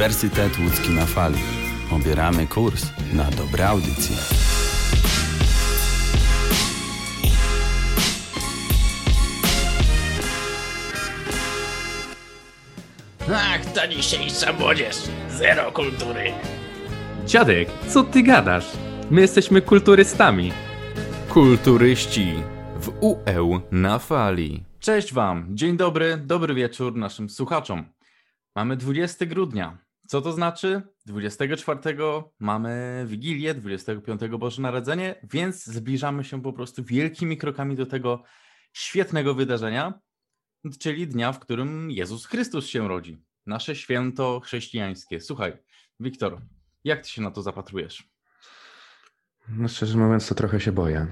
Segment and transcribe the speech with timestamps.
[0.00, 1.38] Uniwersytet Łódzki na Fali.
[1.90, 4.16] Obieramy kurs na dobre audycje.
[13.34, 14.96] Ach, ta dzisiejsza młodzież.
[15.30, 16.32] Zero kultury.
[17.26, 18.66] Dziadek, co ty gadasz?
[19.10, 20.52] My jesteśmy kulturystami.
[21.28, 22.34] Kulturyści
[22.80, 24.64] w UE na Fali.
[24.78, 27.84] Cześć wam, dzień dobry, dobry wieczór naszym słuchaczom.
[28.56, 29.89] Mamy 20 grudnia.
[30.10, 30.82] Co to znaczy?
[31.06, 31.80] 24
[32.38, 38.22] mamy Wigilię, 25 Boże Narodzenie, więc zbliżamy się po prostu wielkimi krokami do tego
[38.72, 40.00] świetnego wydarzenia,
[40.78, 43.22] czyli dnia, w którym Jezus Chrystus się rodzi.
[43.46, 45.20] Nasze święto chrześcijańskie.
[45.20, 45.52] Słuchaj,
[46.00, 46.40] Wiktor,
[46.84, 48.10] jak ty się na to zapatrujesz?
[49.48, 51.06] No szczerze mówiąc, to trochę się boję.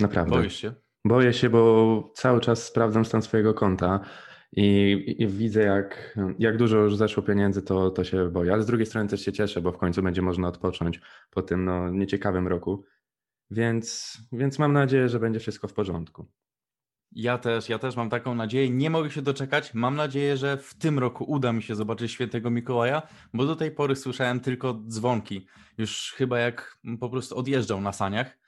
[0.00, 0.36] Naprawdę.
[0.36, 0.74] Boisz się?
[1.04, 4.00] Boję się, bo cały czas sprawdzam stan swojego konta
[4.52, 8.52] i, i widzę, jak, jak dużo już zeszło pieniędzy, to, to się boję.
[8.52, 11.64] Ale z drugiej strony też się cieszę, bo w końcu będzie można odpocząć po tym
[11.64, 12.84] no, nieciekawym roku.
[13.50, 16.28] Więc, więc mam nadzieję, że będzie wszystko w porządku.
[17.12, 18.70] Ja też, ja też mam taką nadzieję.
[18.70, 19.74] Nie mogę się doczekać.
[19.74, 23.02] Mam nadzieję, że w tym roku uda mi się zobaczyć świętego Mikołaja,
[23.34, 25.46] bo do tej pory słyszałem tylko dzwonki.
[25.78, 28.39] Już chyba jak po prostu odjeżdżał na saniach.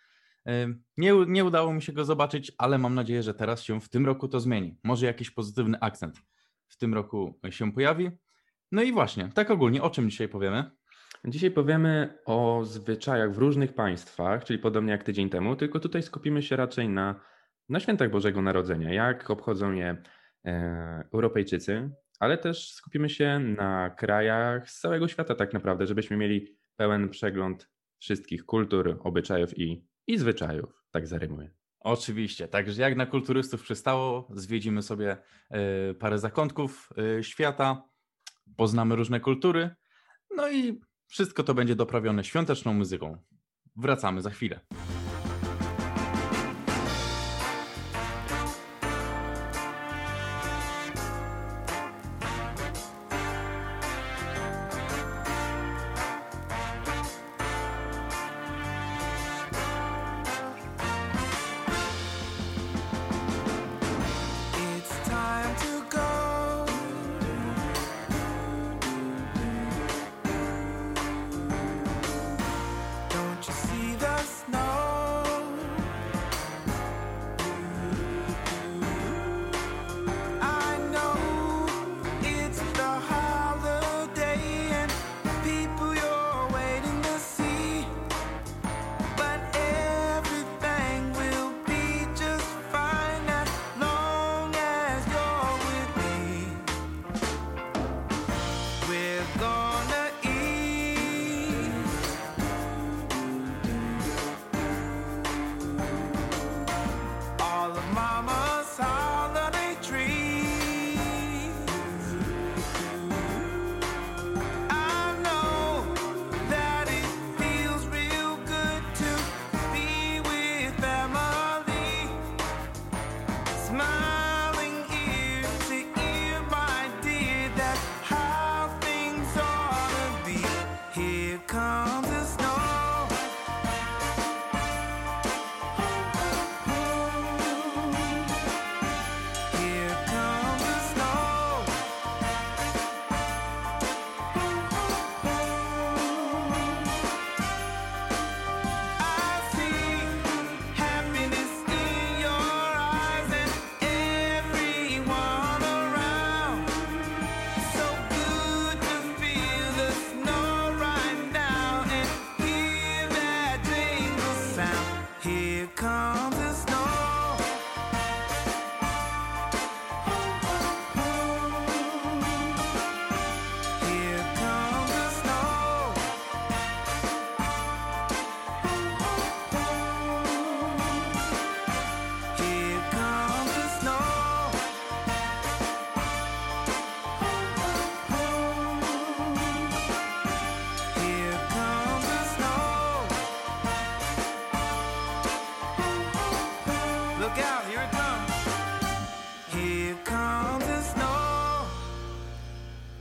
[0.96, 4.06] Nie, nie udało mi się go zobaczyć, ale mam nadzieję, że teraz się w tym
[4.06, 4.76] roku to zmieni.
[4.84, 6.22] Może jakiś pozytywny akcent
[6.68, 8.10] w tym roku się pojawi.
[8.72, 10.70] No i właśnie, tak ogólnie, o czym dzisiaj powiemy?
[11.24, 16.42] Dzisiaj powiemy o zwyczajach w różnych państwach, czyli podobnie jak tydzień temu, tylko tutaj skupimy
[16.42, 17.20] się raczej na,
[17.68, 20.02] na świętach Bożego Narodzenia, jak obchodzą je
[20.44, 21.90] e, Europejczycy,
[22.20, 27.70] ale też skupimy się na krajach z całego świata tak naprawdę, żebyśmy mieli pełen przegląd
[27.98, 31.50] wszystkich kultur, obyczajów i, i zwyczajów, tak zarymuję.
[31.80, 35.16] Oczywiście, także jak na kulturystów przystało, zwiedzimy sobie
[35.50, 37.82] e, parę zakątków e, świata,
[38.56, 39.70] poznamy różne kultury,
[40.36, 43.18] no i wszystko to będzie doprawione świąteczną muzyką.
[43.76, 44.60] Wracamy za chwilę.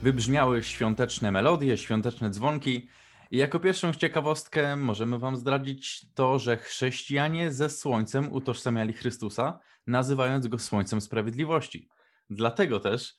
[0.01, 2.87] Wybrzmiały świąteczne melodie, świąteczne dzwonki.
[3.31, 10.47] I jako pierwszą ciekawostkę możemy Wam zdradzić to, że chrześcijanie ze Słońcem utożsamiali Chrystusa, nazywając
[10.47, 11.89] go Słońcem Sprawiedliwości.
[12.29, 13.15] Dlatego też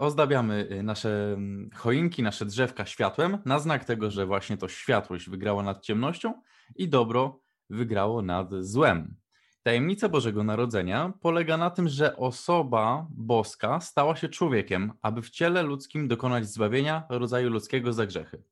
[0.00, 5.30] ozdabiamy y, nasze mm, choinki, nasze drzewka światłem, na znak tego, że właśnie to światłość
[5.30, 6.42] wygrała nad ciemnością
[6.76, 7.40] i dobro
[7.70, 9.16] wygrało nad złem.
[9.62, 15.62] Tajemnica Bożego Narodzenia polega na tym, że osoba boska stała się człowiekiem, aby w ciele
[15.62, 18.42] ludzkim dokonać zbawienia rodzaju ludzkiego za grzechy.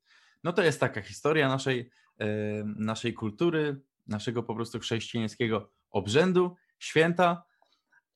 [0.43, 1.89] No to jest taka historia naszej,
[2.19, 2.25] e,
[2.63, 7.43] naszej kultury, naszego po prostu chrześcijańskiego obrzędu, święta,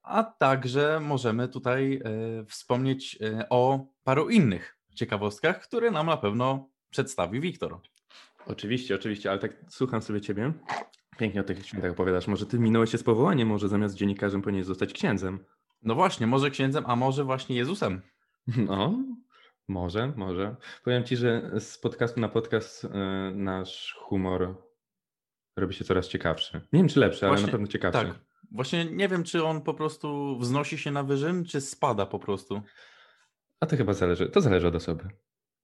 [0.01, 6.69] a także możemy tutaj e, wspomnieć e, o paru innych ciekawostkach, które nam na pewno
[6.89, 7.79] przedstawi Wiktor.
[8.45, 10.53] Oczywiście, oczywiście, ale tak słucham sobie ciebie.
[11.17, 12.27] Pięknie o tych świętach opowiadasz.
[12.27, 15.39] Może ty minąłeś się z powołaniem, może zamiast dziennikarzem powinieneś zostać księdzem.
[15.83, 18.01] No właśnie, może księdzem, a może właśnie Jezusem.
[18.67, 19.03] No,
[19.67, 20.55] może, może.
[20.83, 22.89] Powiem ci, że z podcastu na podcast e,
[23.35, 24.55] nasz humor
[25.55, 26.61] robi się coraz ciekawszy.
[26.73, 28.05] Nie wiem, czy lepszy, ale Właśnie- na pewno ciekawszy.
[28.05, 28.19] Tak.
[28.51, 32.61] Właśnie nie wiem, czy on po prostu wznosi się na wyżyn, czy spada po prostu.
[33.59, 34.29] A to chyba zależy.
[34.29, 35.09] To zależy od osoby.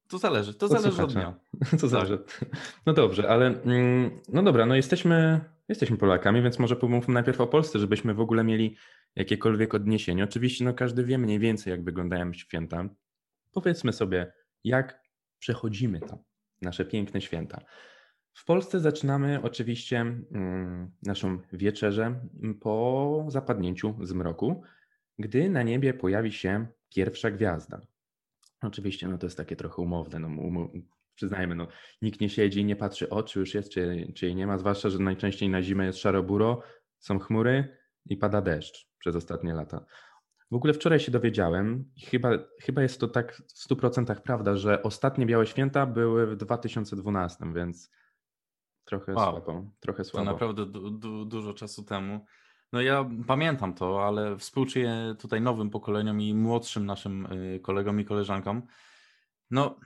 [0.10, 1.20] To zależy, to Od zależy od słuchacza.
[1.20, 1.40] dnia.
[1.82, 2.14] To zależy.
[2.14, 2.40] od-
[2.86, 5.40] No dobrze, ale mm, no dobra, no jesteśmy,
[5.70, 8.76] jesteśmy Polakami, więc może pomówmy najpierw o Polsce, żebyśmy w ogóle mieli
[9.16, 10.24] jakiekolwiek odniesienie.
[10.24, 12.90] Oczywiście no każdy wie mniej więcej, jak wyglądają święta.
[13.52, 14.34] Powiedzmy sobie,
[14.64, 15.02] jak
[15.40, 16.18] przechodzimy to,
[16.62, 17.62] nasze piękne święta.
[18.34, 22.20] W Polsce zaczynamy oczywiście mm, naszą wieczerzę
[22.62, 24.62] po zapadnięciu zmroku,
[25.20, 27.82] gdy na niebie pojawi się pierwsza gwiazda.
[28.62, 30.30] Oczywiście, no to jest takie trochę umowne, no,
[31.16, 31.68] przyznajmy, no,
[32.02, 34.90] nikt nie siedzi, nie patrzy, o, czy już jest, czy, czy jej nie ma, zwłaszcza,
[34.90, 36.62] że najczęściej na zimę jest szaro-buro,
[37.00, 39.86] są chmury i pada deszcz przez ostatnie lata.
[40.52, 42.30] W ogóle wczoraj się dowiedziałem, i chyba,
[42.62, 47.92] chyba jest to tak w 100% prawda, że ostatnie Białe Święta były w 2012, więc
[48.86, 49.32] trochę Wow.
[49.32, 50.26] słabo, trochę To słabo.
[50.32, 52.26] naprawdę du, du, dużo czasu temu.
[52.74, 58.06] No ja pamiętam to, ale współczuję tutaj nowym pokoleniom i młodszym naszym y, kolegom i
[58.06, 58.62] koleżankom.
[59.52, 59.80] No,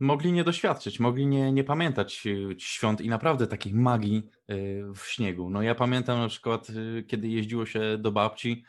[0.00, 5.02] mogli nie doświadczyć, mogli nie, nie pamiętać y, świąt i naprawdę takich magii y, w
[5.04, 5.50] śniegu.
[5.50, 6.68] No ja pamiętam na przykład,
[7.06, 8.64] kiedy jeździło się do babci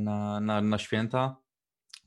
[0.00, 1.36] na, na, na święta,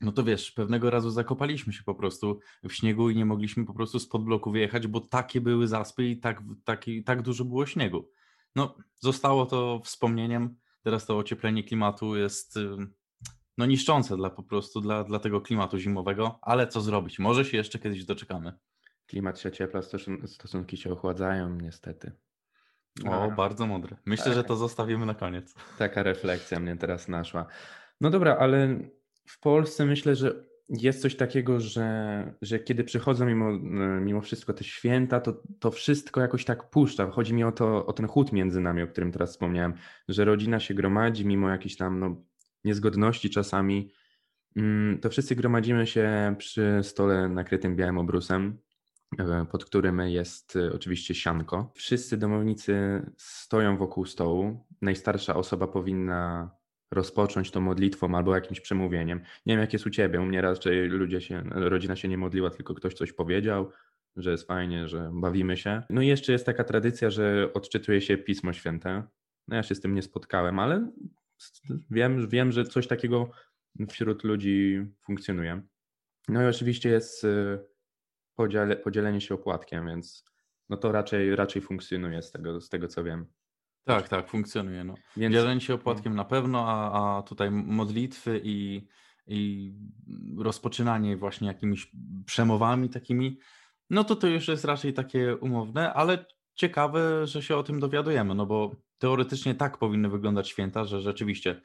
[0.00, 3.74] no to wiesz, pewnego razu zakopaliśmy się po prostu w śniegu i nie mogliśmy po
[3.74, 8.08] prostu spod bloku wyjechać, bo takie były zaspy i tak, taki, tak dużo było śniegu.
[8.56, 10.56] No, zostało to wspomnieniem.
[10.82, 12.94] Teraz to ocieplenie klimatu jest ym,
[13.58, 17.18] no, niszczące dla po prostu dla, dla tego klimatu zimowego, ale co zrobić?
[17.18, 18.52] Może się jeszcze kiedyś doczekamy.
[19.06, 22.12] Klimat się ciepla, stosun- stosunki się ochładzają, niestety.
[23.08, 23.30] O, A.
[23.30, 23.96] bardzo mądre.
[24.06, 24.48] Myślę, że Tak.
[24.48, 25.54] to zostawimy na koniec.
[25.78, 27.46] Taka refleksja mnie teraz naszła.
[28.00, 28.78] No dobra, ale
[29.26, 33.52] w Polsce myślę, że jest coś takiego, że, że kiedy przychodzą mimo,
[34.00, 37.10] mimo wszystko te święta, to, to wszystko jakoś tak puszcza.
[37.10, 39.74] Chodzi mi o, to, o ten chód między nami, o którym teraz wspomniałem,
[40.08, 42.16] że rodzina się gromadzi mimo jakichś tam no,
[42.64, 43.92] niezgodności czasami.
[44.56, 48.58] Mm, To wszyscy gromadzimy się przy stole nakrytym białym obrusem,
[49.18, 51.72] e, pod którym jest e, oczywiście sianko.
[51.74, 54.66] Wszyscy domownicy stoją wokół stołu.
[54.82, 56.50] Najstarsza osoba powinna
[56.90, 59.18] rozpocząć to modlitwą albo jakimś przemówieniem.
[59.46, 60.20] Nie wiem, jak jest u ciebie.
[60.20, 63.72] U mnie raczej ludzie się, rodzina się nie modliła, tylko ktoś coś powiedział,
[64.16, 65.82] że jest fajnie, że bawimy się.
[65.90, 69.02] No i jeszcze jest taka tradycja, że odczytuje się Pismo Święte.
[69.48, 70.90] No ja się z tym nie spotkałem, ale
[71.90, 73.30] wiem, wiem, że coś takiego
[73.88, 75.62] wśród ludzi funkcjonuje.
[76.28, 77.58] No i oczywiście jest y,
[78.84, 80.24] podzielenie się opłatkiem, więc
[80.68, 83.26] no to raczej, raczej funkcjonuje z tego, z tego, co wiem.
[83.84, 84.84] Tak, tak, funkcjonuje.
[84.84, 84.94] No.
[85.16, 88.88] Więc Dzielenie się opłatkiem na pewno, a, a tutaj modlitwy i,
[89.26, 89.72] i
[90.38, 91.92] rozpoczynanie właśnie jakimiś
[92.26, 93.38] przemowami takimi,
[93.90, 98.34] no to to już jest raczej takie umowne, ale ciekawe, że się o tym dowiadujemy,
[98.34, 101.60] no bo teoretycznie tak powinny wyglądać święta, że rzeczywiście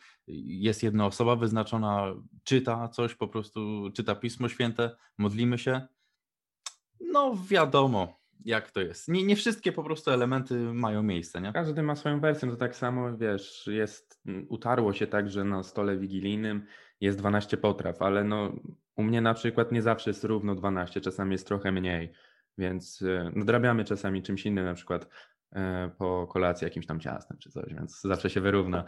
[0.48, 5.88] jest jedna osoba wyznaczona, czyta coś, po prostu czyta Pismo Święte, modlimy się.
[7.00, 9.08] No wiadomo, jak to jest.
[9.08, 11.54] Nie, nie wszystkie po prostu elementy mają miejsce, nie?
[11.54, 15.44] Każdy ma swoją wersję, no to tak samo, wiesz, jest, mm, utarło się tak, że
[15.44, 16.66] na stole wigilijnym
[17.02, 18.56] jest 12 potraw, ale no
[18.96, 22.12] u mnie na przykład nie zawsze jest równo 12, czasami jest trochę mniej,
[22.58, 25.08] więc y, nadrabiamy czasami czymś innym, na przykład
[25.52, 28.84] e, po kolacji jakimś tam ciastem czy coś, więc zawsze się wyrówna.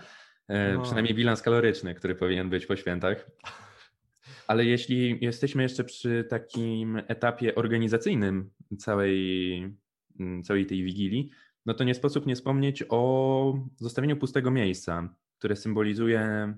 [0.47, 0.81] E, No.
[0.81, 3.27] Przynajmniej bilans kaloryczny, który powinien być po świętach.
[4.47, 9.59] Ale jeśli jesteśmy jeszcze przy takim etapie organizacyjnym całej,
[10.19, 11.29] mm, całej tej wigilii,
[11.65, 16.53] no to nie sposób nie wspomnieć o zostawieniu pustego miejsca, które symbolizuje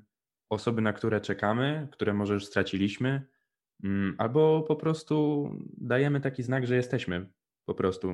[0.50, 3.28] osoby, na które czekamy, które może już straciliśmy,
[3.84, 7.30] mm, albo po prostu dajemy taki znak, że jesteśmy
[7.66, 8.14] po prostu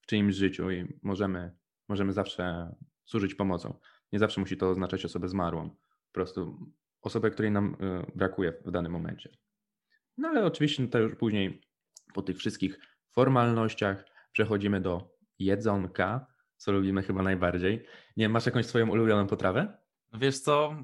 [0.00, 1.52] w czyimś życiu i możemy,
[1.88, 3.78] możemy zawsze służyć pomocą.
[4.12, 5.70] Nie zawsze musi to oznaczać osobę zmarłą.
[5.70, 6.66] Po prostu
[7.02, 9.30] osobę, której nam y, brakuje w danym momencie.
[10.16, 11.60] No ale oczywiście to już później
[12.14, 12.78] po tych wszystkich
[13.10, 17.84] formalnościach przechodzimy do jedzonka, co lubimy chyba najbardziej.
[18.16, 19.78] Nie masz jakąś swoją ulubioną potrawę?
[20.12, 20.76] No Wiesz co?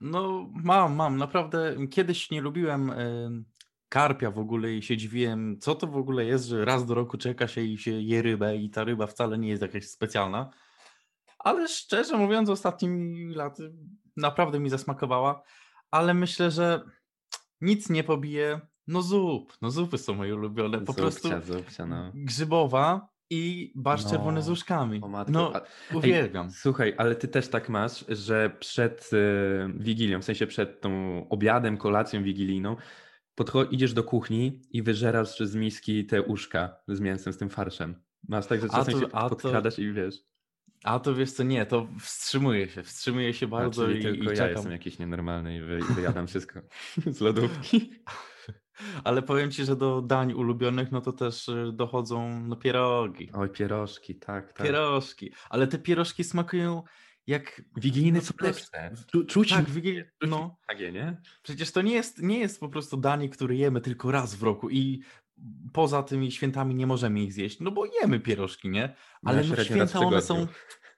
[0.00, 1.16] No mam, mam.
[1.16, 3.44] Naprawdę kiedyś nie lubiłem y,
[3.88, 7.18] karpia w ogóle i się dziwiłem, co to w ogóle jest, że raz do roku
[7.18, 10.50] czeka się i się je rybę i ta ryba wcale nie jest jakaś specjalna.
[11.38, 13.72] Ale szczerze mówiąc, ostatnimi laty
[14.16, 15.42] naprawdę mi zasmakowała.
[15.90, 16.80] Ale myślę, że
[17.60, 18.60] nic nie pobije.
[18.86, 19.52] No zup.
[19.62, 20.80] No zupy są moje ulubione.
[20.80, 22.12] Po prostu Zupcia, zupcia, no.
[22.14, 25.00] grzybowa i barszcz No, czerwony z łóżkami.
[25.28, 26.50] No, a- uwielbiam.
[26.50, 30.90] Słuchaj, ale ty też tak masz, że przed e, Wigilią, w sensie przed tą
[31.28, 32.76] obiadem, kolacją wigilijną,
[33.40, 38.02] podcho- idziesz do kuchni i wyżerasz z miski te uszka z mięsem, z tym farszem.
[38.28, 40.14] Masz tak, że A czasem to- się a to- podkradasz i wiesz.
[40.84, 44.26] A to wiesz co, nie, to wstrzymuję się, wstrzymuję się A, bardzo i, tylko i
[44.26, 44.50] ja czekam.
[44.50, 46.60] jestem jakiś nienormalny i wy, wyjadam wszystko
[47.16, 47.90] z lodówki.
[49.04, 53.30] Ale powiem ci, że do dań ulubionych, no to też y, dochodzą no, pierogi.
[53.32, 54.66] Oj, pierożki, tak, tak.
[54.66, 55.32] Pierożki.
[55.50, 56.82] Ale te pierożki smakują
[57.26, 57.62] jak...
[57.76, 58.50] Wigilijne no.
[59.06, 60.04] Czu, czuć Tak, wigil...
[60.26, 60.58] no.
[60.92, 61.16] Nie?
[61.42, 64.70] Przecież to nie jest, nie jest po prostu danie, które jemy tylko raz w roku
[64.70, 65.02] i
[65.72, 68.94] poza tymi świętami nie możemy ich zjeść, no bo jemy pierożki, nie?
[69.24, 70.46] Ale no święta one są...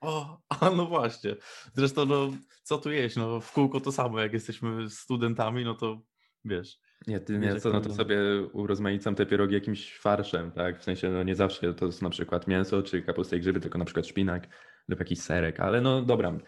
[0.00, 1.36] O, a no właśnie.
[1.74, 2.30] Zresztą no,
[2.62, 3.16] co tu jeść?
[3.16, 6.02] No w kółko to samo, jak jesteśmy studentami, no to
[6.44, 6.78] wiesz.
[7.06, 8.18] Nie, ty to no to sobie
[8.52, 10.80] urozmaicam te pierogi jakimś farszem, tak?
[10.80, 13.78] W sensie, no nie zawsze to jest na przykład mięso czy kapusta i grzyby, tylko
[13.78, 14.48] na przykład szpinak
[14.88, 16.38] lub jakiś serek, ale no dobra,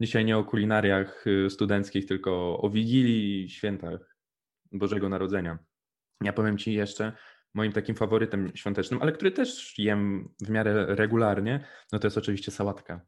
[0.00, 4.16] dzisiaj nie o kulinariach y, studenckich, tylko o Wigilii i świętach
[4.72, 5.58] Bożego Narodzenia.
[6.22, 7.12] Ja powiem Ci jeszcze,
[7.56, 12.50] moim takim faworytem świątecznym, ale który też jem w miarę regularnie, no to jest oczywiście
[12.50, 13.00] sałatka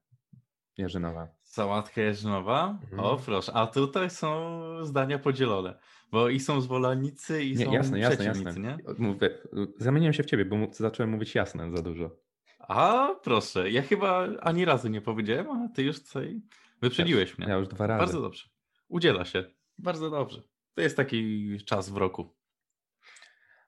[0.79, 1.29] jarzynowa.
[1.43, 2.79] Sałatka jarzynowa?
[2.83, 3.01] Mhm.
[3.01, 5.79] O proszę, a tutaj są zdania podzielone,
[6.11, 8.55] bo i są zwolennicy i Nie, są jasne, jasne, jasne.
[8.55, 8.79] nie?
[8.99, 9.39] Mówię,
[9.79, 12.11] zamieniłem się w Ciebie, bo zacząłem mówić jasne za dużo.
[12.59, 16.41] A proszę, ja chyba ani razu nie powiedziałem, a ty już tutaj
[16.83, 17.49] wyprzedziłeś mnie.
[17.49, 17.99] Ja już dwa razy.
[17.99, 18.49] Bardzo dobrze.
[18.89, 19.45] Udziela się.
[19.79, 20.43] Bardzo dobrze.
[20.75, 22.38] To jest taki czas w roku.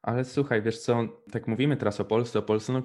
[0.02, 2.83] Ale słuchaj, wiesz co, tak mówimy teraz o Polsce, o Polsce, no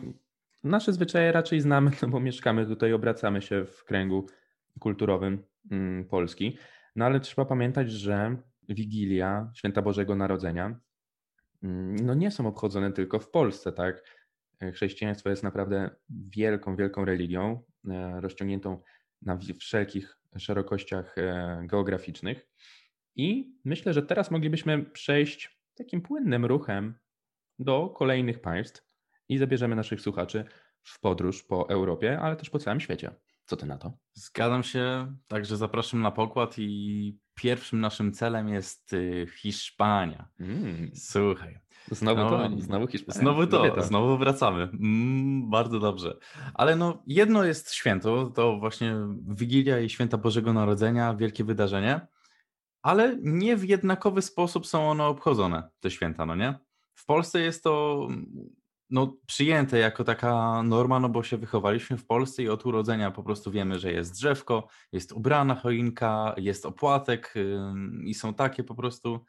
[0.63, 4.25] nasze zwyczaje raczej znamy, no bo mieszkamy tutaj, obracamy się w kręgu
[4.79, 6.57] kulturowym mm, Polski.
[6.95, 8.37] No ale trzeba pamiętać, że
[8.69, 10.79] Wigilia, Święta Bożego Narodzenia,
[11.63, 14.03] mm, no nie są obchodzone tylko w Polsce, tak?
[14.73, 18.81] Chrześcijaństwo jest naprawdę wielką, wielką religią, e, rozciągniętą
[19.21, 22.47] na wszelkich szerokościach e, geograficznych.
[23.15, 26.95] I myślę, że teraz moglibyśmy przejść takim płynnym ruchem
[27.59, 28.85] do kolejnych państw
[29.29, 30.45] i zabierzemy naszych słuchaczy
[30.83, 33.15] w podróż po Europie, ale też po całym świecie.
[33.45, 33.93] Co ty na to?
[34.13, 40.29] Zgadzam się, także zapraszam na pokład i pierwszym naszym celem jest y, Hiszpania.
[40.39, 41.59] Mm, Słuchaj,
[41.91, 43.19] znowu No, to, znowu Hiszpania.
[43.19, 44.61] Znowu Lubię to, znowu wracamy.
[44.63, 46.17] Mm, bardzo dobrze.
[46.53, 48.95] Ale no, jedno jest święto, to właśnie
[49.27, 52.07] Wigilia i Święta Bożego Narodzenia, wielkie wydarzenie,
[52.81, 56.59] ale nie w jednakowy sposób są one obchodzone, te święta, no nie?
[56.95, 58.07] W Polsce jest to
[58.89, 63.23] no, przyjęte jako taka norma, no bo się wychowaliśmy w Polsce i od urodzenia po
[63.23, 67.33] prostu wiemy, że jest drzewko, jest ubrana choinka, jest opłatek
[68.05, 69.25] i są takie po prostu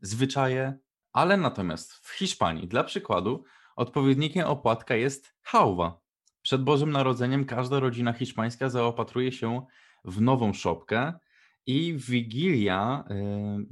[0.00, 0.78] zwyczaje,
[1.12, 3.44] ale natomiast w Hiszpanii, dla przykładu,
[3.76, 6.00] odpowiednikiem opłatka jest hałwa.
[6.42, 9.66] Przed Bożym Narodzeniem każda rodzina hiszpańska zaopatruje się
[10.04, 11.12] w nową szopkę
[11.66, 13.04] i Wigilia,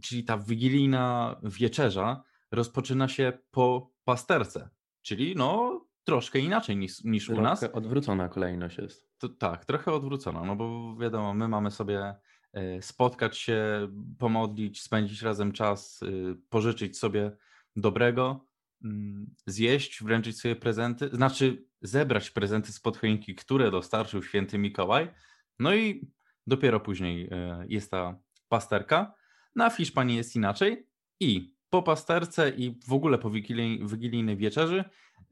[0.03, 4.71] czyli ta wigilijna wieczerza, rozpoczyna się po pasterce,
[5.03, 7.61] czyli no troszkę inaczej niż, niż u nas.
[7.61, 9.19] Trochę odwrócona kolejność jest.
[9.19, 12.15] To, tak, trochę odwrócono, no bo wiadomo, my mamy sobie
[12.53, 13.89] e, spotkać się,
[14.19, 17.37] pomodlić, spędzić razem czas, y, pożyczyć sobie
[17.77, 18.47] dobrego,
[18.85, 25.11] mm, zjeść, wręczyć sobie prezenty, znaczy zebrać prezenty z choinki, które dostarczył święty Mikołaj,
[25.59, 26.11] no i
[26.47, 29.15] dopiero później e, jest ta pasterka.
[29.57, 30.87] Na Hiszpanii jest inaczej
[31.21, 34.85] i po pasterce i w ogóle po wigilij, wigilijnej wieczerzy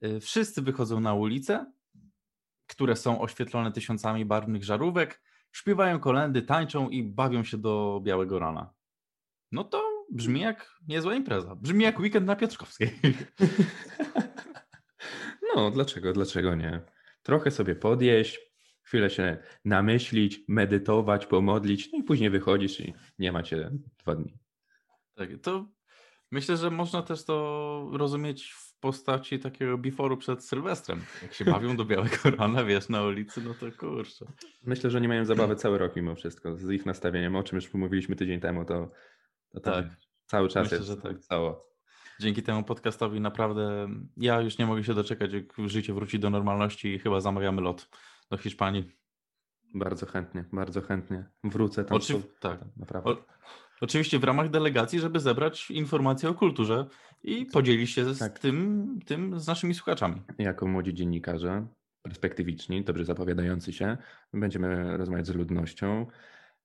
[0.04, 1.72] y, wszyscy wychodzą na ulicę,
[2.66, 8.74] które są oświetlone tysiącami barwnych żarówek, śpiewają kolendy, tańczą i bawią się do białego rana.
[9.52, 11.54] No to brzmi jak niezła impreza.
[11.54, 12.90] Brzmi jak weekend na Piotrkowskiej.
[15.56, 16.80] No, dlaczego, dlaczego nie?
[17.22, 18.40] Trochę sobie podjeść,
[18.82, 24.38] chwilę się namyślić, medytować, pomodlić, no i później wychodzisz i nie macie dwa dni.
[25.14, 25.68] Tak, to
[26.30, 31.00] myślę, że można też to rozumieć w postaci takiego biforu przed Sylwestrem.
[31.22, 34.26] Jak się bawią do białego rana, wiesz, na ulicy, no to kurczę.
[34.62, 36.56] Myślę, że nie mają zabawy cały rok mimo wszystko.
[36.56, 38.90] Z ich nastawieniem, o czym już mówiliśmy tydzień temu, to,
[39.50, 39.86] to tam Tak.
[40.26, 41.18] cały czas Myślę, jest że tak.
[41.18, 41.68] cało.
[42.20, 46.94] Dzięki temu podcastowi naprawdę ja już nie mogę się doczekać, jak życie wróci do normalności
[46.94, 47.88] i chyba zamawiamy lot
[48.30, 48.90] do Hiszpanii.
[49.74, 51.24] Bardzo chętnie, bardzo chętnie.
[51.44, 52.00] Wrócę tam.
[52.00, 52.60] To- tak.
[52.76, 53.10] Naprawdę.
[53.10, 53.16] O,
[53.80, 56.86] oczywiście w ramach delegacji, żeby zebrać informacje o kulturze
[57.22, 58.38] i podzielić się z Tak.
[58.38, 60.22] tym, tym z naszymi słuchaczami.
[60.38, 61.66] Jako młodzi dziennikarze,
[62.02, 63.96] perspektywiczni, dobrze zapowiadający się,
[64.34, 66.06] będziemy rozmawiać z ludnością,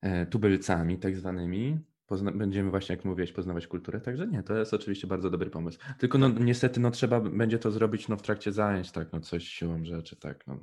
[0.00, 1.78] e, tubylcami tak zwanymi.
[2.06, 5.78] Pozna- będziemy właśnie, jak mówiłeś, poznawać kulturę, także nie, to jest oczywiście bardzo dobry pomysł.
[5.98, 9.48] Tylko no, niestety no, trzeba będzie to zrobić no, w trakcie zajęć, tak, no coś
[9.48, 10.46] siłą rzeczy, tak.
[10.46, 10.60] No,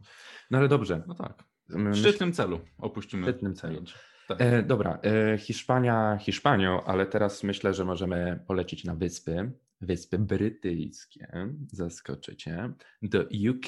[0.52, 1.04] no ale dobrze.
[1.08, 1.44] No tak.
[1.70, 3.24] W szczytnym celu opuścimy.
[3.24, 3.84] W szczytnym celu.
[4.38, 4.48] Tak.
[4.54, 9.52] E, dobra, e, Hiszpania Hiszpanią, ale teraz myślę, że możemy polecieć na wyspy.
[9.82, 13.68] Wyspy brytyjskie, zaskoczycie, do UK.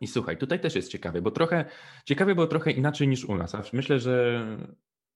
[0.00, 1.64] I słuchaj, tutaj też jest ciekawie, bo trochę
[2.04, 3.72] ciekawie było trochę inaczej niż u nas.
[3.72, 4.46] Myślę, że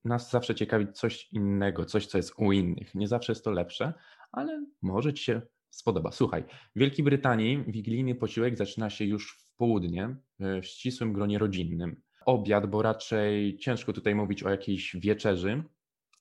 [0.04, 2.94] nas zawsze ciekawi coś innego, coś, co jest u innych.
[2.94, 3.92] Nie zawsze jest to lepsze,
[4.32, 6.12] ale może ci się spodoba.
[6.12, 6.44] Słuchaj,
[6.76, 12.02] w Wielkiej Brytanii wigilijny posiłek zaczyna się już w południe, e, w ścisłym gronie rodzinnym.
[12.28, 15.62] Obiad, bo raczej ciężko tutaj mówić o jakiejś wieczerzy,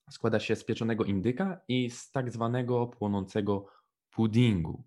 [0.10, 3.66] składa się z pieczonego indyka i z tak zwanego płonącego
[4.10, 4.84] puddingu.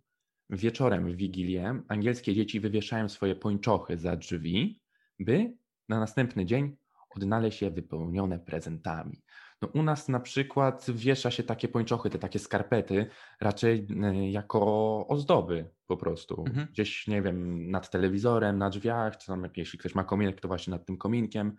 [0.50, 4.80] Wieczorem w Wigilię angielskie dzieci wywieszają swoje pończochy za drzwi,
[5.18, 5.56] by
[5.88, 6.76] na następny dzień
[7.16, 9.22] odnaleźć je wypełnione prezentami.
[9.62, 13.06] No u nas na przykład wiesza się takie pończochy, te takie skarpety,
[13.40, 14.60] raczej e, jako
[15.08, 16.44] ozdoby po prostu.
[16.48, 16.66] Mhm.
[16.72, 20.70] Gdzieś, nie wiem, nad telewizorem, na drzwiach, czy tam jeśli ktoś ma kominek, to właśnie
[20.70, 21.56] nad tym kominkiem.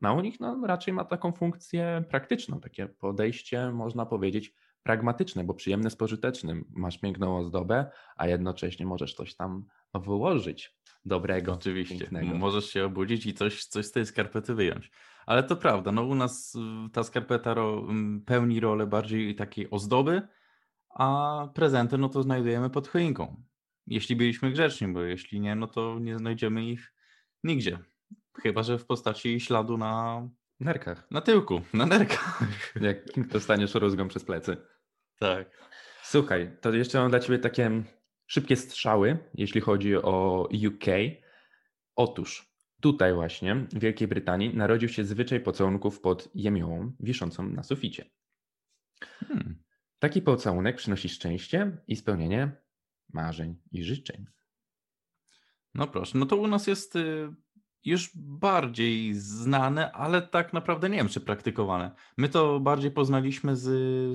[0.00, 5.54] No u nich no, raczej ma taką funkcję praktyczną, takie podejście, można powiedzieć, pragmatyczne, bo
[5.54, 6.64] przyjemne z pożytecznym.
[6.70, 11.98] Masz piękną ozdobę, a jednocześnie możesz coś tam włożyć dobrego, Oczywiście.
[11.98, 12.34] pięknego.
[12.34, 14.90] Możesz się obudzić i coś, coś z tej skarpety wyjąć.
[15.26, 17.86] Ale to prawda, no u nas y, ta skarpeta ro,
[18.26, 20.22] pełni rolę bardziej takiej ozdoby,
[20.88, 23.42] a prezenty no to znajdujemy pod choinką.
[23.86, 26.92] Jeśli byliśmy grzeczni, bo jeśli nie, no to nie znajdziemy ich
[27.44, 27.78] nigdzie.
[28.42, 30.22] Chyba, że w postaci śladu na,
[30.60, 31.06] nerkach.
[31.10, 32.42] na tyłku, na nerkach.
[32.80, 34.56] Jak dostaniesz rózgą przez plecy.
[35.18, 35.50] Tak.
[36.02, 37.82] Słuchaj, to jeszcze mam dla Ciebie takie
[38.26, 40.86] szybkie strzały, jeśli chodzi o UK.
[41.96, 42.51] Otóż
[42.82, 48.04] tutaj właśnie, w Wielkiej Brytanii, narodził się zwyczaj pocałunków pod jemiołą wiszącą na suficie.
[49.00, 49.62] Hmm.
[49.98, 52.52] Taki pocałunek przynosi szczęście i spełnienie
[53.12, 54.26] marzeń i życzeń.
[55.74, 57.34] No proszę, no to u nas jest y,
[57.84, 61.90] już bardziej znane, ale tak naprawdę nie wiem, czy praktykowane.
[62.16, 63.68] My to bardziej poznaliśmy z,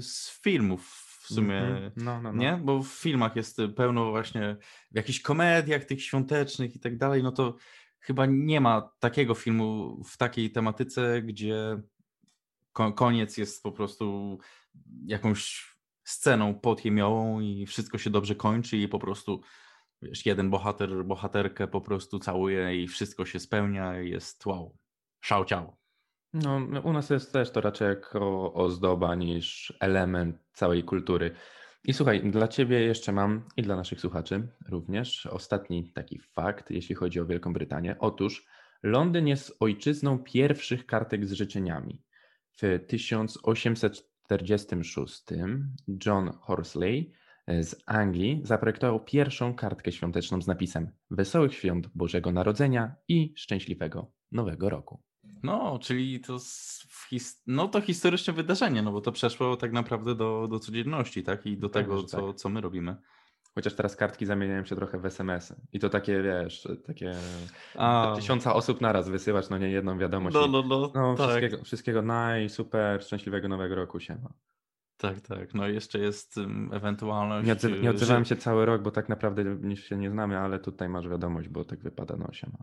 [0.06, 1.58] z filmów w sumie.
[1.58, 1.92] Mhm.
[1.96, 2.40] No, no, no.
[2.40, 2.60] Nie?
[2.64, 4.58] Bo w filmach jest pełno właśnie
[4.92, 7.56] w jakichś komediach tych świątecznych i tak dalej, no to
[8.08, 11.82] chyba nie ma takiego filmu w takiej tematyce, gdzie
[12.74, 14.38] ko- koniec jest po prostu
[15.06, 15.72] jakąś
[16.04, 19.42] sceną pod jemiołą i wszystko się dobrze kończy i po prostu
[20.02, 24.78] wiesz, jeden bohater, bohaterkę po prostu całuje i wszystko się spełnia i jest wow,
[25.22, 25.78] szał ciało.
[26.34, 31.36] No, u nas jest też to raczej jako ozdoba niż element całej kultury.
[31.88, 36.96] I słuchaj, dla Ciebie jeszcze mam i dla naszych słuchaczy również ostatni taki fakt, jeśli
[36.96, 37.96] chodzi o Wielką Brytanię.
[38.00, 38.46] Otóż
[38.84, 42.04] Londyn jest ojczyzną pierwszych kartek z życzeniami.
[42.52, 45.24] W 1846
[46.06, 47.14] John Horsley
[47.48, 54.70] z Anglii zaprojektował pierwszą kartkę świąteczną z napisem Wesołych Świąt Bożego Narodzenia i Szczęśliwego Nowego
[54.70, 55.02] Roku.
[55.44, 56.40] No, czyli to,
[57.12, 61.46] his- no to historyczne wydarzenie, no bo to przeszło tak naprawdę do, do codzienności, tak?
[61.46, 62.36] I do Pewnie, tego, co, tak.
[62.36, 62.96] co my robimy.
[63.56, 65.56] Chociaż teraz kartki zamieniają się trochę w SMS-y.
[65.74, 67.14] I to takie, wiesz, takie
[67.76, 70.34] A, tysiąca osób naraz wysyłać, no nie jedną wiadomość.
[70.36, 74.30] no, no, no, no tak, wszystkiego, wszystkiego naj, super, szczęśliwego nowego roku się ma.
[74.98, 75.54] Tak, tak.
[75.54, 76.38] No jeszcze jest
[76.72, 77.48] ewentualność...
[77.48, 80.10] Nie, odzyw- y, nie odzywałem że- się cały rok, bo tak naprawdę niż się nie
[80.12, 82.60] znamy, ale tutaj masz wiadomość, bo tak wypada się ma.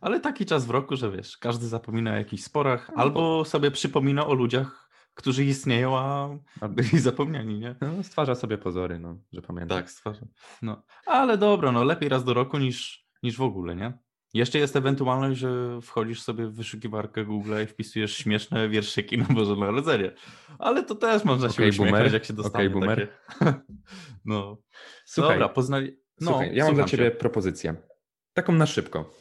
[0.00, 3.70] Ale taki czas w roku, że wiesz, każdy zapomina o jakichś sporach, No, albo sobie
[3.70, 6.28] przypomina o ludziach, którzy istnieją, a
[6.68, 7.76] byli zapomniani, nie?
[7.80, 9.78] No, stwarza sobie pozory, no, że pamiętam.
[9.78, 10.28] Tak, stwarzam.
[10.62, 13.98] No, ale dobra, no lepiej raz do roku niż, niż w ogóle, nie?
[14.34, 19.56] Jeszcze jest ewentualność, że wchodzisz sobie w wyszukiwarkę Google i wpisujesz śmieszne wierszyki na Boże
[19.56, 20.12] Narodzenie.
[20.58, 22.12] Ale to też można się Okej, uśmiechać, boomer.
[22.12, 23.08] jak się dostanie Okej, boomer.
[23.38, 23.54] takie.
[24.24, 24.58] No,
[25.04, 25.96] Słuchaj, dobra, poznali...
[26.20, 27.16] No, słuchaj ja mam dla Ciebie cię.
[27.16, 27.74] propozycję.
[28.32, 29.14] Taką na szybko.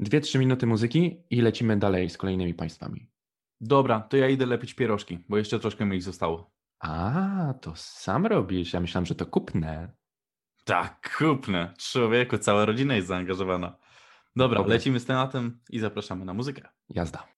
[0.00, 3.10] Dwie, trzy minuty muzyki i lecimy dalej z kolejnymi państwami.
[3.60, 6.54] Dobra, to ja idę lepić pierożki, bo jeszcze troszkę mi ich zostało.
[6.80, 8.72] A, to sam robisz.
[8.72, 9.92] Ja myślałem, że to kupne.
[10.64, 11.74] Tak, kupne.
[11.78, 13.76] Człowieku, cała rodzina jest zaangażowana.
[14.36, 14.74] Dobra, Dobra.
[14.74, 16.68] lecimy z tematem i zapraszamy na muzykę.
[16.88, 17.33] Jazda.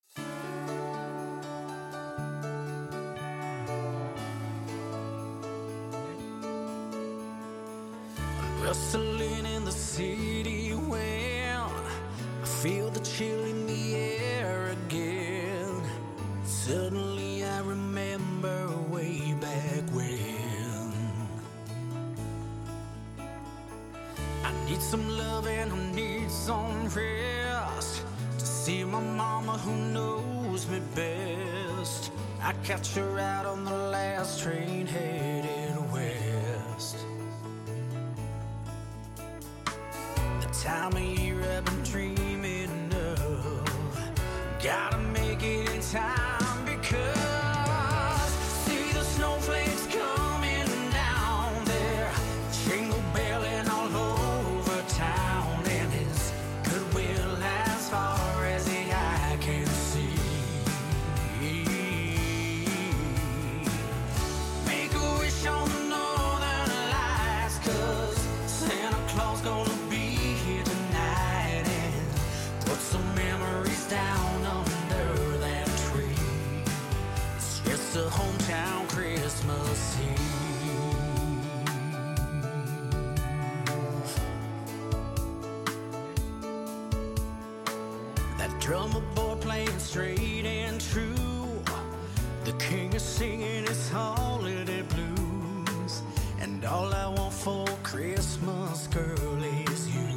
[40.53, 44.11] Time of year I've been dreaming of.
[44.63, 46.26] Gotta make it in time
[96.67, 100.09] all I want for Christmas, girl, is you.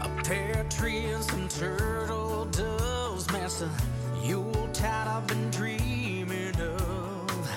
[0.00, 3.70] A pear tree and some turtle doves, master.
[4.22, 7.50] Yuletide I've been dreaming of.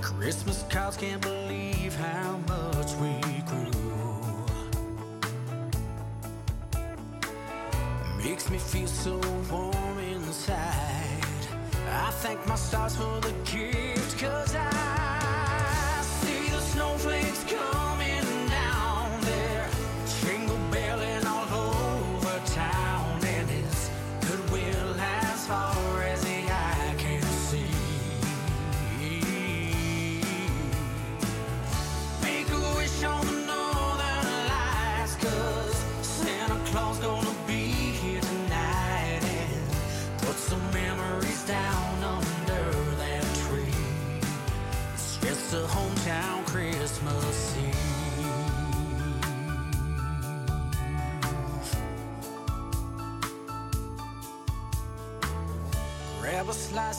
[0.00, 1.31] Christmas cards can't believe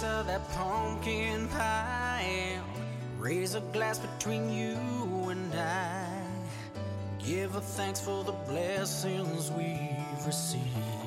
[0.03, 2.59] slice of that pumpkin pie.
[3.19, 4.75] Raise a glass between you
[5.29, 6.07] and I.
[7.25, 11.02] Give a thanks for the blessings we've received.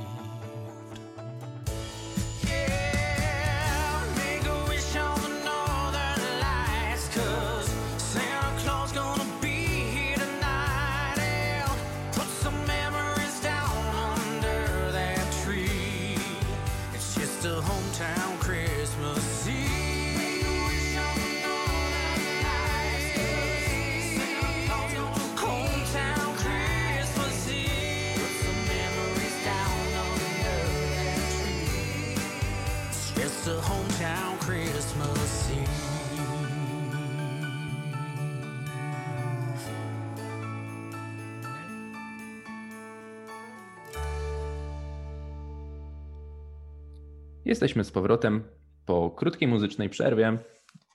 [47.57, 48.45] Jesteśmy z powrotem
[48.87, 50.38] po krótkiej muzycznej przerwie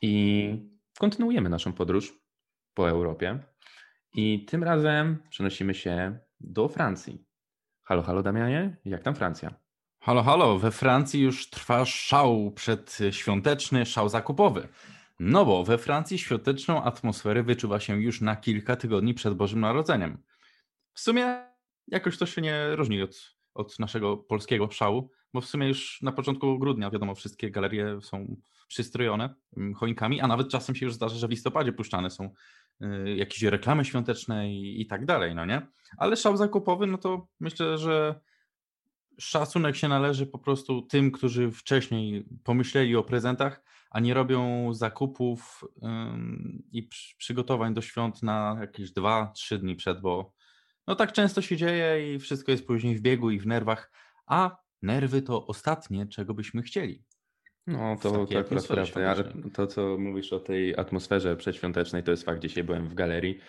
[0.02, 0.56] i
[1.00, 2.14] kontynuujemy naszą podróż
[2.74, 3.40] po Europie.
[4.14, 7.26] I tym razem przenosimy się do Francji.
[7.84, 9.54] Halo, halo Damianie, jak tam Francja?
[10.00, 14.68] Halo, halo, we Francji już trwa szał przedświąteczny, szał zakupowy.
[15.20, 20.24] No bo we Francji świąteczną atmosferę wyczuwa się już na kilka tygodni przed Bożym Narodzeniem.
[20.94, 21.46] W sumie
[21.88, 26.12] jakoś to się nie różni od, od naszego polskiego szału, bo w sumie już na
[26.12, 28.36] początku grudnia, wiadomo, wszystkie galerie są
[28.68, 32.30] przystrojone mm, choinkami, a nawet czasem się już zdarza, że w listopadzie puszczane są
[32.82, 35.68] y, jakieś reklamy świąteczne i, i tak dalej, no nie?
[35.98, 38.20] Ale szał zakupowy, no to myślę, że
[39.20, 45.64] szacunek się należy po prostu tym, którzy wcześniej pomyśleli o prezentach, a nie robią zakupów
[45.84, 50.34] ym, i przy- przygotowań do świąt na jakieś 2-3 dni przed, bo
[50.88, 53.92] no tak często się dzieje i wszystko jest później w biegu i w nerwach,
[54.26, 57.04] a nerwy to ostatnie, czego byśmy chcieli.
[57.68, 62.42] No, to, to akurat prawda, to, co mówisz o tej atmosferze przedświątecznej, to jest fakt.
[62.42, 63.40] Dzisiaj byłem w galerii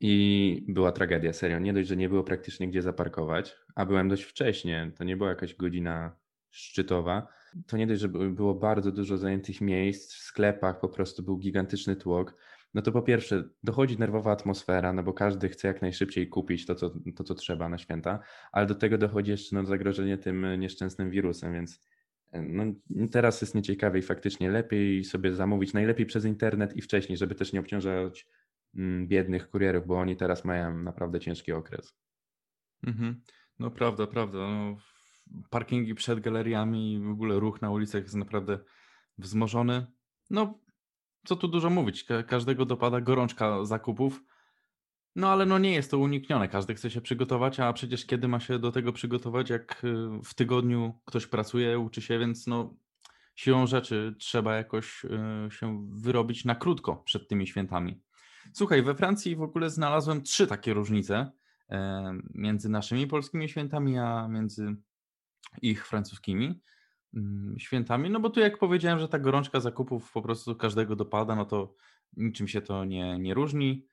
[0.00, 1.58] i była tragedia, serio.
[1.58, 5.28] Nie dość, że nie było praktycznie gdzie zaparkować, a byłem dość wcześnie, to nie była
[5.28, 6.16] jakaś godzina
[6.50, 7.28] szczytowa.
[7.66, 11.38] To nie dość, że by- było bardzo dużo zajętych miejsc, w sklepach po prostu był
[11.38, 12.36] gigantyczny tłok.
[12.74, 16.74] No to po pierwsze, dochodzi nerwowa atmosfera, no bo każdy chce jak najszybciej kupić to,
[16.74, 18.18] co, to, co trzeba na święta,
[18.52, 21.80] ale do tego dochodzi jeszcze no, zagrożenie tym nieszczęsnym wirusem, więc
[22.32, 22.64] no,
[23.10, 27.52] teraz jest nieciekawie i faktycznie lepiej sobie zamówić, najlepiej przez internet i wcześniej, żeby też
[27.52, 28.26] nie obciążać
[28.74, 31.94] mm, biednych kurierów, bo oni teraz mają naprawdę ciężki okres.
[32.86, 33.20] Mhm.
[33.58, 34.38] No prawda, prawda.
[34.38, 34.76] No,
[35.50, 38.58] parkingi przed galeriami i w ogóle ruch na ulicach jest naprawdę
[39.18, 39.86] wzmożony.
[40.30, 40.58] No,
[41.24, 44.24] co tu dużo mówić, ka- każdego dopada gorączka zakupów.
[45.16, 48.40] No ale no nie jest to uniknione, każdy chce się przygotować, a przecież kiedy ma
[48.40, 52.74] się do tego przygotować, jak y, w tygodniu ktoś pracuje, uczy się, więc no
[53.34, 55.08] siłą rzeczy trzeba jakoś y,
[55.50, 58.02] się wyrobić na krótko przed tymi świętami.
[58.52, 61.32] Słuchaj, we Francji w ogóle znalazłem trzy takie różnice
[61.70, 64.76] e, między naszymi polskimi świętami, a między
[65.62, 66.60] ich francuskimi
[67.58, 68.10] świętami.
[68.10, 71.74] No bo tu jak powiedziałem, że ta gorączka zakupów po prostu każdego dopada, no to
[72.16, 73.86] niczym się to nie, nie różni.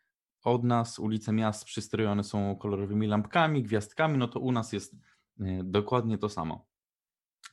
[0.43, 4.95] Od nas ulice miast przystrojone są kolorowymi lampkami, gwiazdkami, no to u nas jest
[5.39, 6.67] e, dokładnie to samo.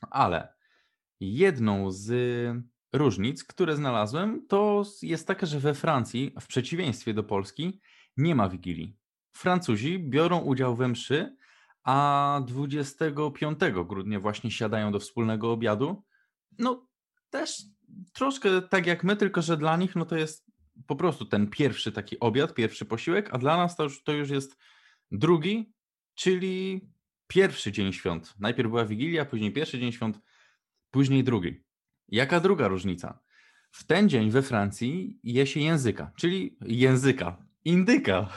[0.09, 0.53] Ale
[1.19, 2.11] jedną z
[2.93, 7.81] różnic, które znalazłem, to jest taka, że we Francji, w przeciwieństwie do Polski,
[8.17, 8.97] nie ma wigilii.
[9.31, 11.35] Francuzi biorą udział we mszy,
[11.85, 16.03] a 25 grudnia właśnie siadają do wspólnego obiadu.
[16.59, 16.87] No
[17.29, 17.63] też
[18.13, 20.45] troszkę tak jak my, tylko że dla nich no to jest
[20.87, 24.29] po prostu ten pierwszy taki obiad, pierwszy posiłek, a dla nas to już, to już
[24.29, 24.57] jest
[25.11, 25.73] drugi,
[26.15, 26.81] czyli
[27.27, 28.33] pierwszy dzień świąt.
[28.39, 30.19] Najpierw była Wigilia, później pierwszy dzień świąt,
[30.91, 31.63] później drugi.
[32.07, 33.19] Jaka druga różnica?
[33.71, 38.29] W ten dzień we Francji je się języka, czyli języka, indyka.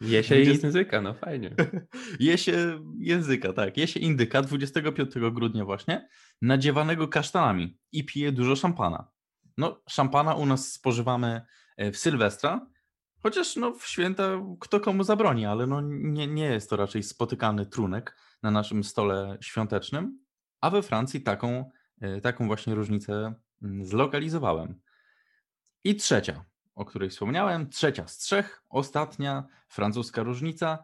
[0.00, 1.54] Je się 20 języka, no fajnie.
[2.20, 3.76] Je się języka, tak.
[3.76, 6.08] Je się indyka 25 grudnia właśnie,
[6.42, 9.10] nadziewanego kasztanami i pije dużo szampana.
[9.56, 11.40] No, szampana u nas spożywamy
[11.76, 12.66] e, w Sylwestra,
[13.22, 14.28] chociaż no, w święta
[14.60, 19.38] kto komu zabroni, ale no, nie, nie jest to raczej spotykany trunek na naszym stole
[19.40, 20.18] świątecznym,
[20.60, 24.80] a we Francji taką, e, taką właśnie różnicę mm, zlokalizowałem.
[25.84, 26.44] I trzecia,
[26.78, 30.78] o której wspomniałem, trzecia z trzech, ostatnia francuska różnica,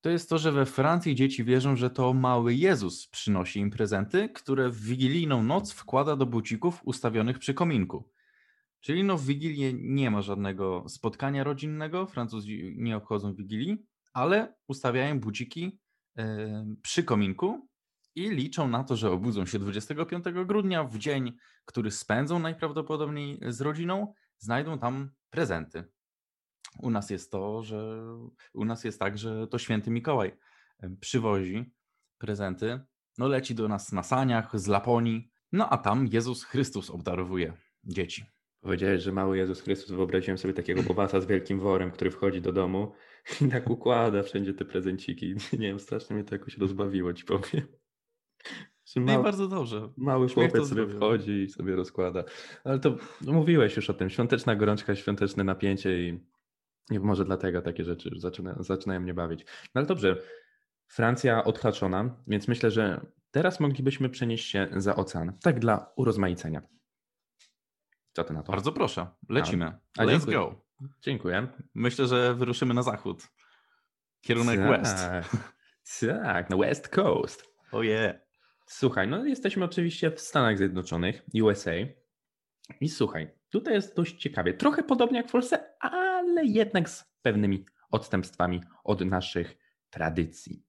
[0.00, 4.28] to jest to, że we Francji dzieci wierzą, że to mały Jezus przynosi im prezenty,
[4.28, 8.10] które w wigilijną noc wkłada do bucików ustawionych przy kominku.
[8.80, 15.20] Czyli no w Wigilię nie ma żadnego spotkania rodzinnego, Francuzi nie obchodzą Wigilii, ale ustawiają
[15.20, 15.80] buciki
[16.18, 17.68] e, przy kominku
[18.14, 21.32] i liczą na to, że obudzą się 25 grudnia w dzień,
[21.64, 25.84] który spędzą najprawdopodobniej z rodziną, znajdą tam prezenty.
[26.82, 28.06] U nas jest to, że
[28.54, 30.36] u nas jest tak, że to święty Mikołaj
[31.00, 31.72] przywozi
[32.18, 32.80] prezenty,
[33.18, 37.52] no leci do nas na saniach z Laponii, no a tam Jezus Chrystus obdarowuje
[37.84, 38.24] dzieci.
[38.60, 42.52] Powiedziałeś, że mały Jezus Chrystus, wyobraziłem sobie takiego bobasa z wielkim worem, który wchodzi do
[42.52, 42.92] domu
[43.40, 45.34] i tak układa wszędzie te prezenciki.
[45.52, 47.66] Nie wiem, strasznie mnie to jakoś rozbawiło, ci powiem.
[48.96, 49.88] No i bardzo dobrze.
[49.96, 52.24] mały Śmiech chłopiec sobie wchodzi i sobie rozkłada.
[52.64, 56.20] Ale to no, mówiłeś już o tym, świąteczna gorączka, świąteczne napięcie i,
[56.90, 59.44] i może dlatego takie rzeczy już zaczyna, zaczynają mnie bawić.
[59.44, 60.22] No ale dobrze,
[60.86, 65.32] Francja odhaczona, więc myślę, że teraz moglibyśmy przenieść się za ocean.
[65.42, 66.62] Tak dla urozmaicenia.
[68.12, 68.52] Co ty na to?
[68.52, 69.66] Bardzo proszę, lecimy.
[69.98, 70.36] A, Let's dziękuję.
[70.36, 70.64] go.
[71.00, 71.48] Dziękuję.
[71.74, 73.28] Myślę, że wyruszymy na zachód.
[74.20, 74.96] Kierunek west.
[74.96, 75.26] Tak,
[76.22, 77.44] tak, na West Coast.
[77.72, 78.27] Oje.
[78.70, 81.72] Słuchaj, no jesteśmy oczywiście w Stanach Zjednoczonych, USA.
[82.80, 84.54] I słuchaj, tutaj jest dość ciekawie.
[84.54, 89.56] Trochę podobnie jak w Polsce, ale jednak z pewnymi odstępstwami od naszych
[89.90, 90.62] tradycji.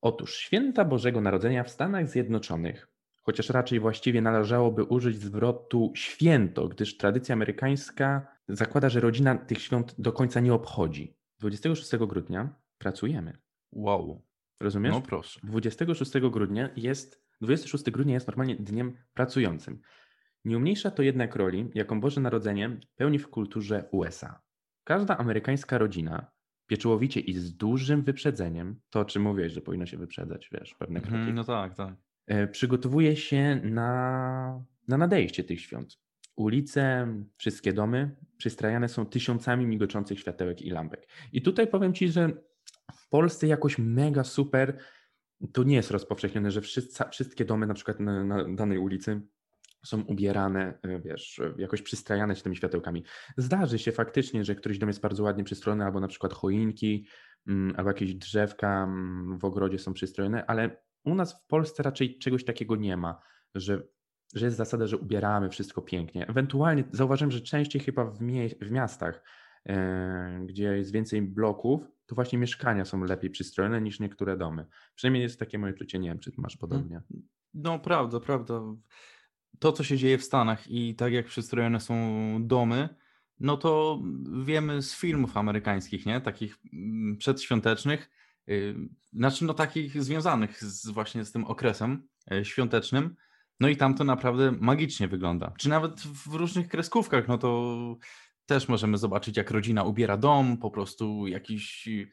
[0.00, 2.88] Otóż święta Bożego Narodzenia w Stanach Zjednoczonych,
[3.22, 9.94] chociaż raczej właściwie należałoby użyć zwrotu święto, gdyż tradycja amerykańska zakłada, że rodzina tych świąt
[9.98, 11.16] do końca nie obchodzi.
[11.38, 13.38] 26 grudnia pracujemy.
[13.72, 14.29] Wow.
[14.60, 14.92] Rozumiesz?
[14.94, 15.40] No proszę.
[15.44, 19.80] 26 grudnia jest, 26 grudnia jest normalnie dniem pracującym.
[20.44, 24.40] Nie umniejsza to jednak roli, jaką Boże Narodzenie pełni w kulturze USA.
[24.84, 26.30] Każda amerykańska rodzina
[26.66, 31.00] pieczołowicie i z dużym wyprzedzeniem, to o czym mówiłeś, że powinno się wyprzedzać, wiesz, pewne
[31.00, 31.94] kroki, Mhm, no tak, tak.
[32.26, 35.98] e, przygotowuje się na, na nadejście tych świąt.
[36.36, 41.08] Ulice, wszystkie domy przystrajane są tysiącami migoczących światełek i lampek.
[41.32, 42.30] I tutaj powiem Ci, że
[42.94, 44.78] w Polsce jakoś mega super
[45.52, 49.20] to nie jest rozpowszechnione, że wszyscy, wszystkie domy na przykład na, na danej ulicy
[49.84, 53.04] są ubierane, e, wiesz, e, jakoś przystrajane się tymi światełkami.
[53.36, 57.06] Zdarzy się faktycznie, że któryś dom jest bardzo ładnie przystrojony, albo na przykład choinki,
[57.46, 62.18] mm, albo jakieś drzewka mm, w ogrodzie są przystrojone, ale u nas w Polsce raczej
[62.18, 63.20] czegoś takiego nie ma,
[63.54, 63.82] że,
[64.34, 66.26] że jest zasada, że ubieramy wszystko pięknie.
[66.26, 69.22] Ewentualnie zauważyłem, że częściej chyba w, mie- w miastach,
[69.66, 74.66] e, gdzie jest więcej bloków, to właśnie mieszkania są lepiej przystrojone niż niektóre domy.
[74.94, 77.02] Przynajmniej jest takie moje czucie, nie wiem, czy masz podobnie.
[77.54, 78.60] No prawda, prawda.
[79.58, 81.94] To, co się dzieje w Stanach i tak jak przystrojone są
[82.40, 82.88] domy,
[83.40, 84.02] no to
[84.44, 86.20] wiemy z filmów amerykańskich, nie?
[86.20, 88.10] Takich mm, przedświątecznych,
[88.46, 88.74] yy,
[89.12, 93.16] znaczy no takich związanych z, właśnie z tym okresem e, świątecznym.
[93.60, 95.52] No i tam to naprawdę magicznie wygląda.
[95.58, 97.76] Czy nawet w różnych kreskówkach, no to
[98.50, 102.10] też możemy zobaczyć, jak rodzina ubiera dom, po prostu jakiś y,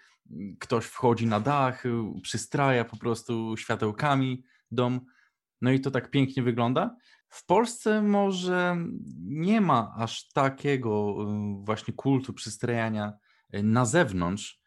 [0.60, 1.84] ktoś wchodzi na dach,
[2.22, 5.06] przystraja po prostu światełkami dom.
[5.62, 6.96] No i to tak pięknie wygląda.
[7.30, 8.78] W Polsce może
[9.26, 13.14] nie ma aż takiego y, właśnie kultu przystrajania
[13.56, 14.62] y, na zewnątrz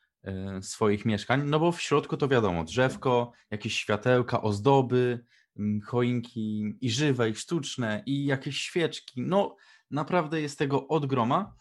[0.59, 5.25] y, swoich mieszkań, no bo w środku to wiadomo, drzewko, jakieś światełka, ozdoby,
[5.57, 9.23] mm, choinki i żywe, i sztuczne, i jakieś świeczki.
[9.23, 9.57] No
[9.91, 11.55] naprawdę jest tego od groma,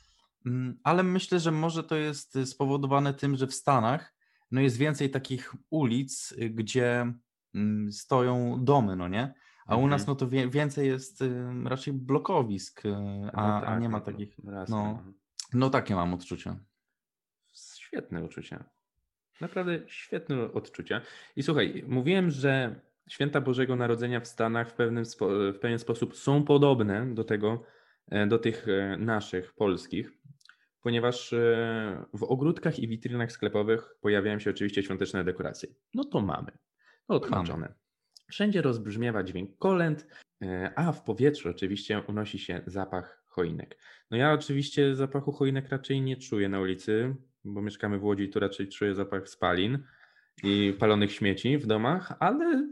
[0.45, 4.13] mm, ale myślę, że może to jest y, spowodowane tym, że w Stanach
[4.51, 7.13] no jest więcej takich ulic, y, gdzie
[7.55, 9.33] mm, stoją domy, no nie?
[9.65, 10.07] A u nas Mhm.
[10.07, 12.89] no to wie, więcej jest y, raczej blokowisk, y,
[13.33, 14.37] a, No a tak, nie ma no, takich.
[14.43, 15.03] No, no.
[15.53, 16.55] no takie mam odczucie.
[17.53, 18.63] Świetne uczucie.
[19.41, 21.01] Naprawdę świetne odczucia.
[21.35, 25.03] I słuchaj, mówiłem, że święta Bożego Narodzenia w Stanach w, pewnym
[25.53, 27.63] w pewien sposób są podobne do tego,
[28.27, 30.11] do tych e, naszych, polskich,
[30.81, 35.69] ponieważ e, w ogródkach i witrynach sklepowych pojawiają się oczywiście świąteczne dekoracje.
[35.93, 36.51] No to mamy.
[37.09, 37.73] No odhaczone.
[38.29, 40.07] Wszędzie rozbrzmiewa dźwięk kolęd,
[40.41, 43.77] e, a w powietrzu oczywiście unosi się zapach choinek.
[44.11, 48.39] No ja oczywiście zapachu choinek raczej nie czuję na ulicy, bo mieszkamy w Łodzi tu
[48.39, 49.83] raczej czuję zapach spalin
[50.43, 52.69] i palonych śmieci w domach, ale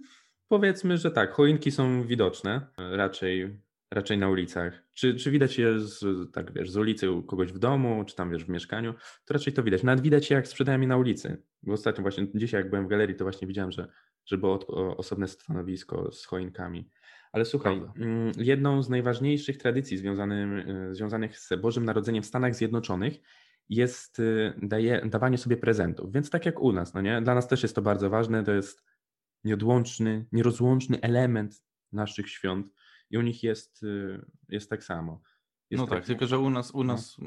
[0.47, 3.59] powiedzmy, że tak, choinki są widoczne e, raczej,
[3.91, 4.83] raczej na ulicach.
[4.93, 8.31] Czy, czy widać je z, tak wiesz, z ulicy u kogoś w domu, czy tam
[8.31, 8.93] wiesz w mieszkaniu,
[9.25, 9.83] to raczej to widać.
[9.83, 11.43] Nawet widać je jak sprzedają je na ulicy.
[11.63, 13.87] Bo ostatnio właśnie, dzisiaj jak byłem w galerii, to właśnie widziałem, że,
[14.25, 16.89] że było osobne stanowisko z choinkami.
[17.31, 18.05] Ale słuchaj, Prawda.
[18.05, 23.13] mm, jedną z najważniejszych tradycji związanym, y, związanych z Bożym Narodzeniem w Stanach Zjednoczonych
[23.69, 26.11] jest y, daje, dawanie sobie prezentów.
[26.11, 27.21] Więc tak jak u nas, no nie?
[27.21, 28.83] Dla nas też jest to bardzo ważne, to jest
[29.43, 32.67] nieodłączny, nierozłączny element naszych świąt
[33.09, 35.21] i u nich jest, y, jest tak samo.
[35.69, 37.17] Jest No tak, tylko że u nas, u nas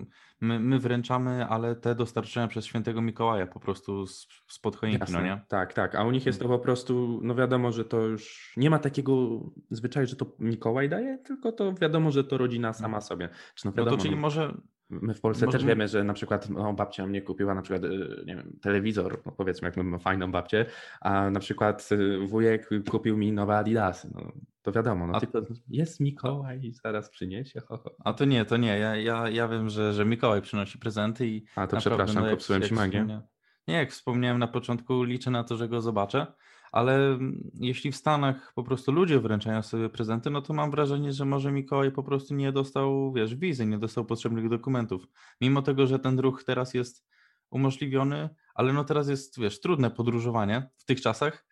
[0.40, 5.18] my, my wręczamy, ale te dostarczone przez świętego Mikołaja po prostu z, spod choinki, Jasne,
[5.18, 5.40] no nie?
[5.48, 5.94] Tak, tak.
[5.94, 9.40] A u nich jest to po prostu, no wiadomo, że to już nie ma takiego
[9.70, 13.28] zwyczaju, że to Mikołaj daje, tylko to wiadomo, że to rodzina sama sobie.
[13.54, 14.54] Czy no No wiadomo, to czyli no, może,
[14.90, 17.84] My w Polsce Może- też wiemy, że na przykład no, babcia mnie kupiła na przykład,
[17.84, 20.66] y, nie wiem, telewizor, no, powiedzmy, jak mamy fajną babcię,
[21.00, 24.10] a na przykład y, wujek kupił mi nowe Adidasy.
[24.14, 27.60] No, to wiadomo, no A- tylko jest Mikołaj i zaraz przyniesie.
[27.60, 27.96] Ho, ho.
[28.04, 31.44] a to nie, to nie, ja, ja, ja wiem, że, że Mikołaj przynosi prezenty i
[31.56, 33.20] A to naprawdę, przepraszam, no, popsułem ci magię.
[33.68, 36.26] Nie, jak wspomniałem na początku, liczę na to, że go zobaczę,
[36.72, 37.18] ale
[37.54, 41.52] jeśli w Stanach po prostu ludzie wręczają sobie prezenty, no to mam wrażenie, że może
[41.52, 45.06] Mikołaj po prostu nie dostał, wiesz, wizy, nie dostał potrzebnych dokumentów.
[45.40, 47.06] Mimo tego, że ten ruch teraz jest
[47.50, 51.46] umożliwiony, ale no teraz jest, wiesz, trudne podróżowanie w tych czasach,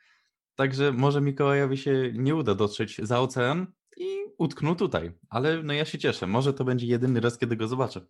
[0.54, 4.06] także może Mikołajowi się nie uda dotrzeć za ocean i
[4.38, 8.00] utknął tutaj, ale no ja się cieszę, może to będzie jedyny raz, kiedy go zobaczę.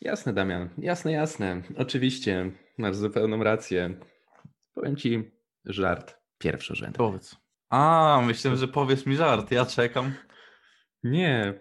[0.00, 1.62] Jasne, Damian, jasne, jasne.
[1.76, 4.00] Oczywiście, masz zupełną rację.
[4.74, 5.30] Powiem ci
[5.64, 6.98] żart pierwszorzędny.
[6.98, 7.36] Powiedz.
[7.70, 10.12] A, myślę, że powiesz mi żart, ja czekam.
[11.02, 11.60] Nie.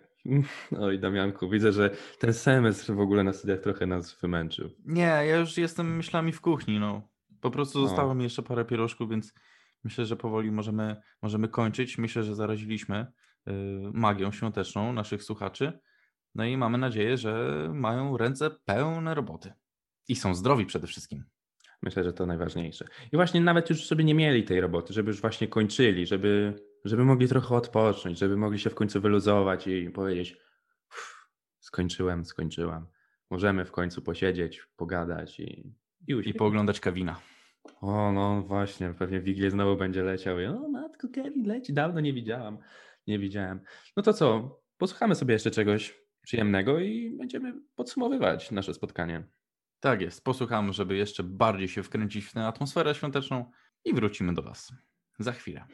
[0.80, 4.70] Oj, Damianku, widzę, że ten semestr w ogóle na studiach trochę nas wymęczył.
[4.86, 7.10] Nie, ja już jestem myślami w kuchni, no.
[7.42, 7.88] Po prostu O.
[7.88, 9.34] zostało mi jeszcze parę pierożków, więc
[9.84, 11.98] myślę, że powoli możemy, możemy kończyć.
[11.98, 13.06] Myślę, że zaraziliśmy
[13.48, 13.52] y,
[13.94, 15.80] magią świąteczną naszych słuchaczy.
[16.36, 19.54] No i mamy nadzieję, że mają ręce pełne roboty.
[20.08, 21.23] I są zdrowi przede wszystkim.
[21.86, 22.86] Myślę, że to najważniejsze.
[23.12, 26.54] I właśnie nawet już sobie nie mieli tej roboty, żeby już właśnie kończyli, żeby,
[26.86, 30.38] żeby mogli trochę odpocząć, żeby mogli się w końcu wyluzować i powiedzieć
[30.92, 31.29] "Uff,
[31.60, 32.88] skończyłem, skończyłam.
[33.29, 35.73] Możemy w końcu posiedzieć, pogadać i,
[36.08, 37.21] i I pooglądać Kawina.
[37.81, 40.40] O, no właśnie, pewnie Wigilię znowu będzie leciał.
[40.40, 42.58] I, o, matko, Kevin leci, dawno nie widziałam.
[43.08, 43.60] Nie widziałem.
[43.98, 49.23] No to co, posłuchamy sobie jeszcze czegoś przyjemnego i będziemy podsumowywać nasze spotkanie.
[49.86, 53.52] Tak jest, posłuchamy, żeby jeszcze bardziej się wkręcić w tę atmosferę świąteczną
[53.86, 54.73] i wrócimy do Was
[55.19, 55.65] za chwilę.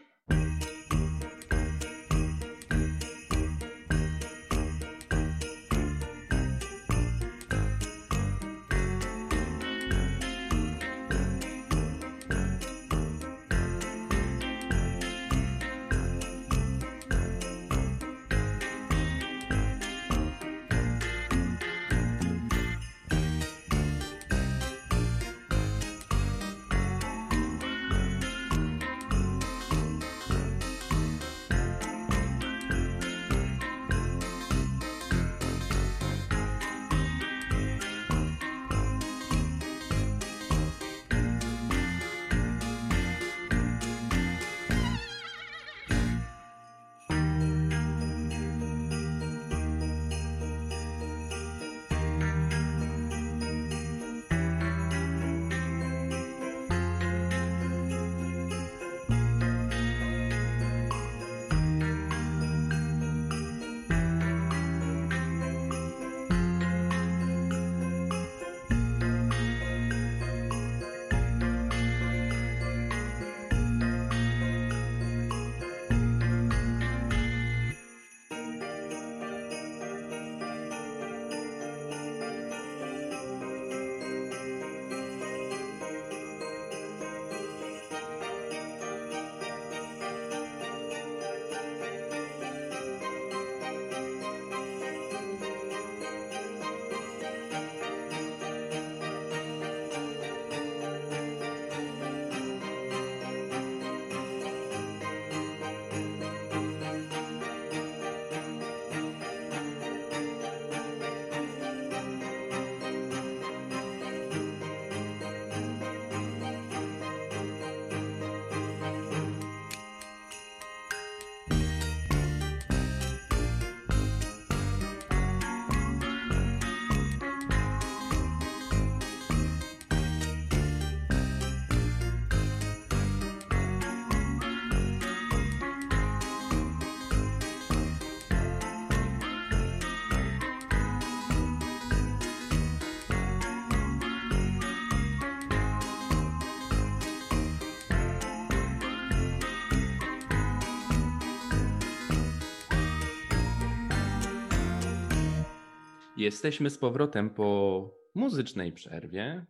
[156.21, 159.45] Jesteśmy z powrotem po muzycznej przerwie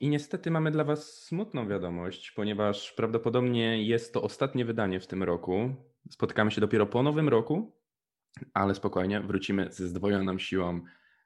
[0.00, 5.22] i niestety mamy dla Was smutną wiadomość, ponieważ prawdopodobnie jest to ostatnie wydanie w tym
[5.22, 5.74] roku.
[6.10, 7.72] Spotkamy się dopiero po nowym roku,
[8.54, 10.80] ale spokojnie, wrócimy ze zdwojoną siłą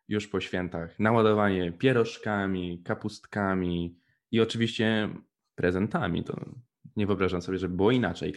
[0.08, 0.98] już po świętach.
[0.98, 3.98] Naładowanie pierożkami, kapustkami
[4.30, 5.08] i oczywiście
[5.54, 6.24] prezentami.
[6.24, 6.40] To
[6.96, 8.34] nie wyobrażam sobie, żeby było inaczej.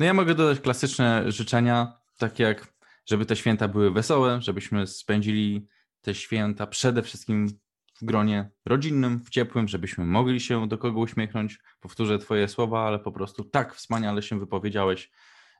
[0.00, 2.77] No ja mogę dodać klasyczne życzenia, takie jak
[3.08, 5.66] żeby te święta były wesołe, żebyśmy spędzili
[6.00, 7.48] te święta przede wszystkim
[8.00, 11.58] w gronie rodzinnym, w ciepłym, żebyśmy mogli się do kogo uśmiechnąć.
[11.80, 15.10] Powtórzę twoje słowa, ale po prostu tak wspaniale się wypowiedziałeś,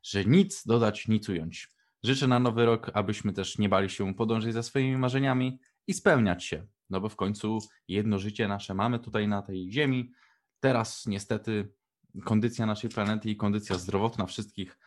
[0.03, 1.69] że nic dodać, nic ująć.
[2.03, 6.45] Życzę na nowy rok, abyśmy też nie bali się podążać za swoimi marzeniami i spełniać
[6.45, 10.13] się, no bo w końcu jedno życie nasze mamy tutaj na tej ziemi.
[10.61, 11.73] Teraz niestety
[12.25, 14.79] kondycja naszej planety i kondycja zdrowotna wszystkich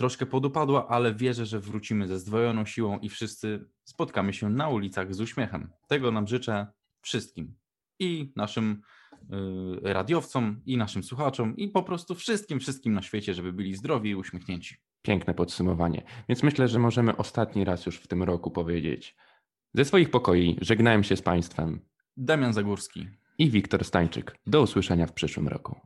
[0.00, 5.14] troszkę podupadła, ale wierzę, że wrócimy ze zdwojoną siłą i wszyscy spotkamy się na ulicach
[5.14, 5.70] z uśmiechem.
[5.88, 6.66] Tego nam życzę
[7.00, 7.54] wszystkim.
[7.98, 8.82] I naszym
[9.12, 9.26] y,
[9.82, 14.14] radiowcom, i naszym słuchaczom, i po prostu wszystkim, wszystkim na świecie, żeby byli zdrowi i
[14.14, 14.76] uśmiechnięci.
[15.02, 16.02] Piękne podsumowanie.
[16.28, 19.16] Więc myślę, że możemy ostatni raz już w tym roku powiedzieć.
[19.74, 21.80] Ze swoich pokoi żegnałem się z Państwem
[22.16, 23.08] Damian Zagórski.
[23.38, 24.38] i Wiktor Stańczyk.
[24.46, 25.80] Do usłyszenia w przyszłym roku.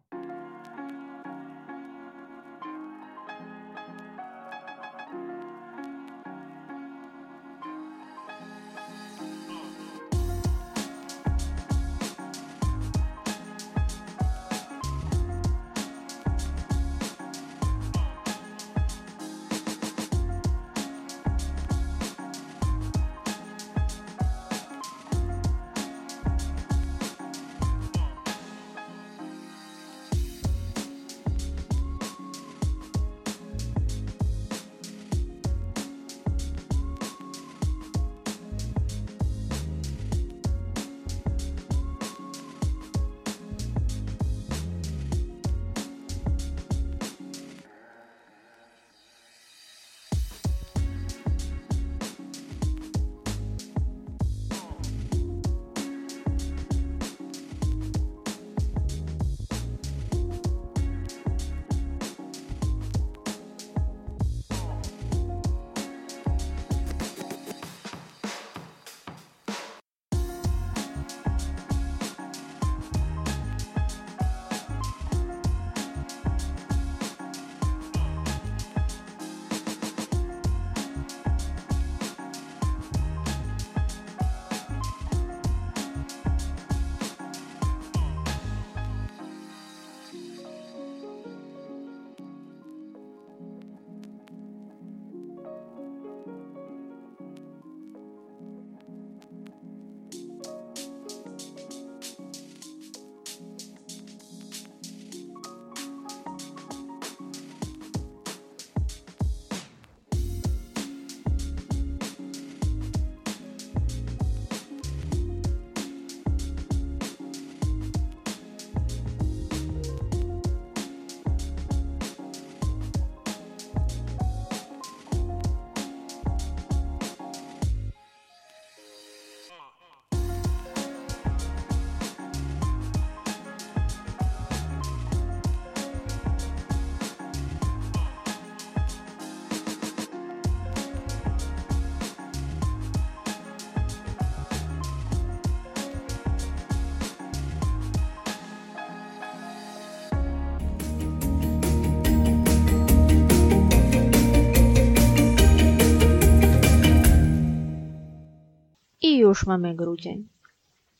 [159.35, 160.29] Już mamy grudzień.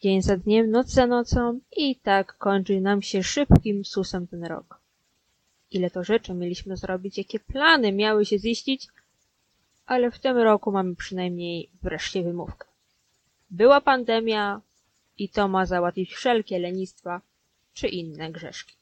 [0.03, 4.81] Dzień za dniem, noc za nocą i tak kończy nam się szybkim susem ten rok.
[5.71, 8.89] Ile to rzeczy mieliśmy zrobić, jakie plany miały się ziścić,
[9.87, 12.67] ale w tym roku mamy przynajmniej wreszcie wymówkę.
[13.51, 14.61] Była pandemia
[15.19, 17.21] i to ma załatwić wszelkie lenistwa
[17.75, 18.75] czy inne grzeszki.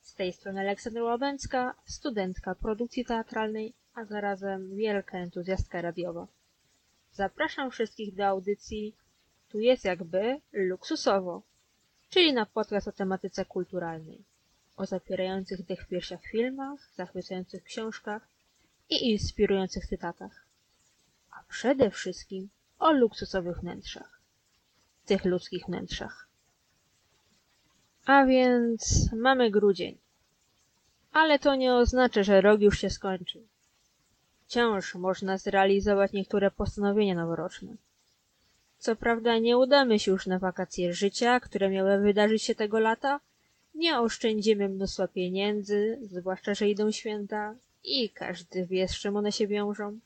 [0.00, 6.26] Z tej strony Aleksandra Łabęcka, studentka produkcji teatralnej, a zarazem wielka entuzjastka radiowa.
[7.20, 8.94] Zapraszam wszystkich do audycji
[9.48, 11.42] Tu jest jakby luksusowo,
[12.10, 14.24] czyli na podcast o tematyce kulturalnej,
[14.76, 18.28] o zapierających dech w piersiach filmach, zachwycających książkach
[18.90, 20.46] i inspirujących cytatach,
[21.30, 22.48] a przede wszystkim
[22.78, 24.20] o luksusowych wnętrzach,
[25.06, 26.28] tych ludzkich wnętrzach.
[28.06, 29.98] A więc mamy grudzień,
[31.12, 33.49] ale to nie oznacza, że rok już się skończył
[34.50, 37.74] wciąż można zrealizować niektóre postanowienia noworoczne.
[38.78, 43.20] Co prawda nie udamy się już na wakacje życia, które miały wydarzyć się tego lata,
[43.74, 49.46] nie oszczędzimy mnóstwa pieniędzy, zwłaszcza, że idą święta i każdy wie, z czym one się
[49.46, 49.98] wiążą.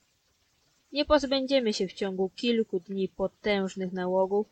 [0.92, 4.46] Nie pozbędziemy się w ciągu kilku dni potężnych nałogów,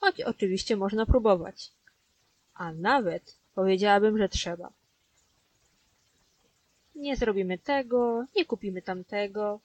[0.00, 1.70] choć oczywiście można próbować.
[2.54, 4.72] A nawet powiedziałabym, że trzeba.
[6.96, 9.60] Nie zrobimy tego, nie kupimy tamtego.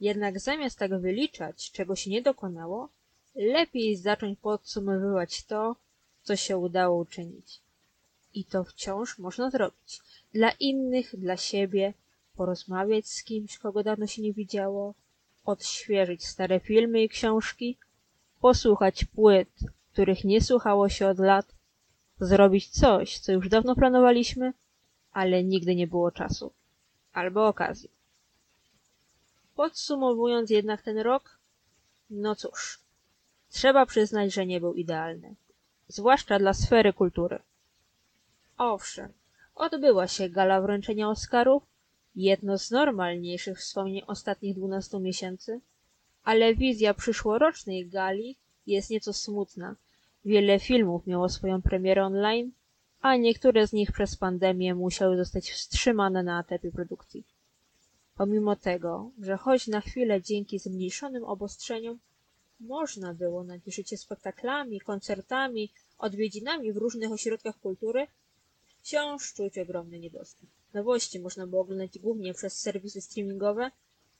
[0.00, 2.88] Jednak zamiast tak wyliczać, czego się nie dokonało,
[3.34, 5.76] lepiej zacząć podsumowywać to,
[6.22, 7.60] co się udało uczynić.
[8.34, 10.00] I to wciąż można zrobić.
[10.32, 11.94] Dla innych, dla siebie,
[12.36, 14.94] porozmawiać z kimś, kogo dawno się nie widziało,
[15.44, 17.76] odświeżyć stare filmy i książki,
[18.40, 19.48] posłuchać płyt,
[19.92, 21.46] których nie słuchało się od lat,
[22.20, 24.52] zrobić coś, co już dawno planowaliśmy,
[25.12, 26.52] ale nigdy nie było czasu
[27.12, 27.90] albo okazji.
[29.54, 31.38] Podsumowując jednak ten rok,
[32.10, 32.80] no cóż,
[33.50, 35.34] trzeba przyznać, że nie był idealny,
[35.88, 37.38] zwłaszcza dla sfery kultury.
[38.58, 39.12] Owszem,
[39.54, 41.62] odbyła się gala wręczenia Oscarów,
[42.16, 45.60] jedno z normalniejszych wspomnień ostatnich dwunastu miesięcy,
[46.24, 48.36] ale wizja przyszłorocznej gali
[48.66, 49.76] jest nieco smutna.
[50.24, 52.52] Wiele filmów miało swoją premierę online,
[53.02, 57.24] a niektóre z nich przez pandemię musiały zostać wstrzymane na etapie produkcji.
[58.16, 61.98] Pomimo tego, że choć na chwilę dzięki zmniejszonym obostrzeniom
[62.60, 68.06] można było nacieszyć się spektaklami, koncertami, odwiedzinami w różnych ośrodkach kultury,
[68.66, 70.50] wciąż czuć ogromny niedostęp.
[70.74, 73.70] Nowości można było oglądać głównie przez serwisy streamingowe,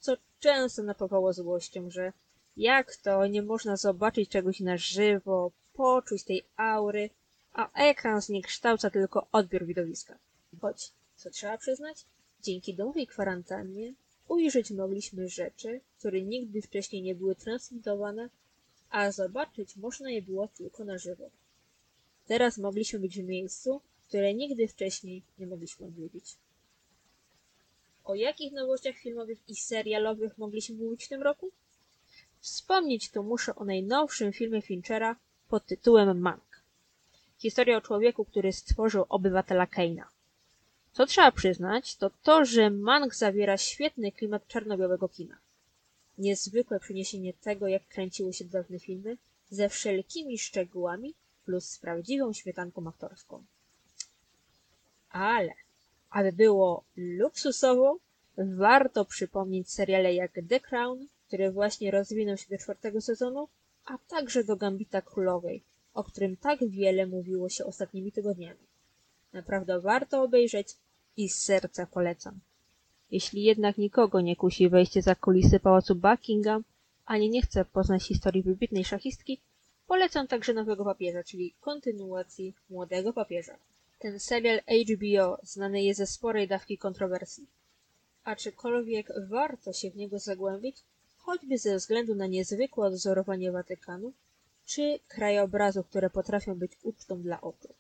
[0.00, 2.12] co często napawało złością, że
[2.56, 7.10] jak to nie można zobaczyć czegoś na żywo, poczuć tej aury,
[7.52, 10.18] a ekran zniekształca tylko odbiór widowiska.
[10.60, 12.04] Choć, co trzeba przyznać,
[12.42, 13.94] dzięki domowej kwarantannie
[14.28, 18.28] ujrzeć mogliśmy rzeczy, które nigdy wcześniej nie były transmitowane,
[18.90, 21.30] a zobaczyć można je było tylko na żywo.
[22.26, 26.36] Teraz mogliśmy być w miejscu, które nigdy wcześniej nie mogliśmy odwiedzić.
[28.04, 31.50] O jakich nowościach filmowych i serialowych mogliśmy mówić w tym roku?
[32.40, 35.16] Wspomnieć tu muszę o najnowszym filmie Finchera
[35.48, 36.51] pod tytułem Mank.
[37.42, 40.08] Historia o człowieku, który stworzył obywatela Keina.
[40.92, 45.38] Co trzeba przyznać, to to, że Mank zawiera świetny klimat czarno-białego kina.
[46.18, 49.16] Niezwykłe przeniesienie tego, jak kręciły się dawne filmy,
[49.50, 51.14] ze wszelkimi szczegółami,
[51.44, 53.44] plus z prawdziwą śmietanką aktorską.
[55.10, 55.52] Ale,
[56.10, 57.98] aby było luksusowo,
[58.38, 63.48] warto przypomnieć seriale jak The Crown, który właśnie rozwinął się do czwartego sezonu,
[63.84, 65.62] a także do Gambita Królowej,
[65.94, 68.66] o którym tak wiele mówiło się ostatnimi tygodniami.
[69.32, 70.76] Naprawdę warto obejrzeć
[71.16, 72.40] i z serca polecam.
[73.10, 76.64] Jeśli jednak nikogo nie kusi wejście za kulisy pałacu Buckingham,
[77.06, 79.40] ani nie chce poznać historii wybitnej szachistki,
[79.86, 83.56] polecam także Nowego Papieża, czyli kontynuacji Młodego Papieża.
[83.98, 87.46] Ten serial HBO znany jest ze sporej dawki kontrowersji.
[88.24, 90.76] Aczkolwiek warto się w niego zagłębić,
[91.16, 94.12] choćby ze względu na niezwykłe odzorowanie Watykanu,
[94.74, 97.74] czy krajobrazów, które potrafią być ucztą dla oczu.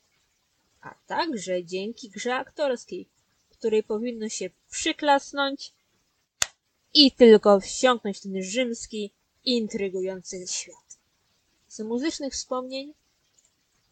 [0.80, 3.08] A także dzięki grze aktorskiej,
[3.50, 5.72] której powinno się przyklasnąć
[6.94, 9.12] i tylko wsiąknąć ten rzymski,
[9.44, 10.98] intrygujący świat.
[11.68, 12.94] Z muzycznych wspomnień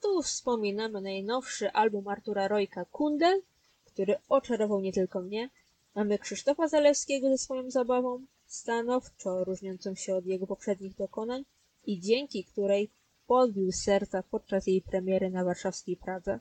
[0.02, 3.42] tu wspominamy najnowszy album Artura Rojka Kundel,
[3.84, 5.50] który oczarował nie tylko mnie.
[5.94, 11.44] Mamy Krzysztofa Zalewskiego ze swoją zabawą, stanowczo różniącą się od jego poprzednich dokonań
[11.84, 12.90] i dzięki której
[13.26, 16.40] podbił serca podczas jej premiery na warszawskiej Pradze.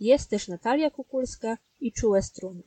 [0.00, 2.62] Jest też Natalia Kukulska i Czułe Struny.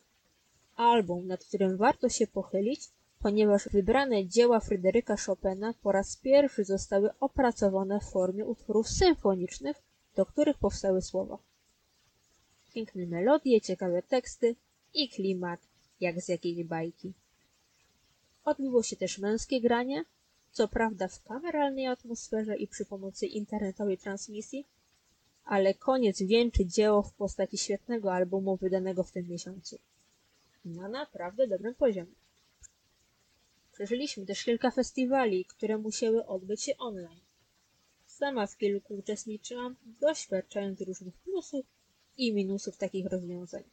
[0.76, 2.82] Album, nad którym warto się pochylić,
[3.20, 9.82] ponieważ wybrane dzieła Fryderyka Chopina po raz pierwszy zostały opracowane w formie utworów symfonicznych,
[10.16, 11.38] do których powstały słowa.
[12.74, 14.56] Piękne melodie, ciekawe teksty
[14.94, 15.60] i klimat
[16.00, 17.14] jak z jakiejś bajki.
[18.46, 20.06] Odbyło się też męskie granie,
[20.52, 24.66] co prawda w kameralnej atmosferze i przy pomocy internetowej transmisji,
[25.46, 29.80] ale koniec wieńczy dzieło w postaci świetnego albumu wydanego w tym miesiącu.
[30.66, 32.14] Na naprawdę dobrym poziomie.
[33.74, 37.22] Przeżyliśmy też kilka festiwali, które musiały odbyć się online.
[38.06, 41.66] Sama w kilku uczestniczyłam, doświadczając różnych plusów
[42.18, 43.64] i minusów takich rozwiązań.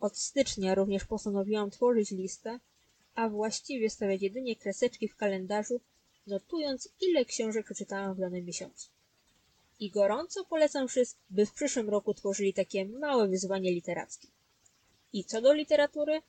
[0.00, 2.60] Od stycznia również postanowiłam tworzyć listę,
[3.14, 5.80] a właściwie stawiać jedynie kreseczki w kalendarzu,
[6.26, 8.88] notując ile książek przeczytałam w danym miesiącu.
[9.80, 14.28] I gorąco polecam wszystkim, by w przyszłym roku tworzyli takie małe wyzwanie literackie.
[15.12, 16.22] I co do literatury,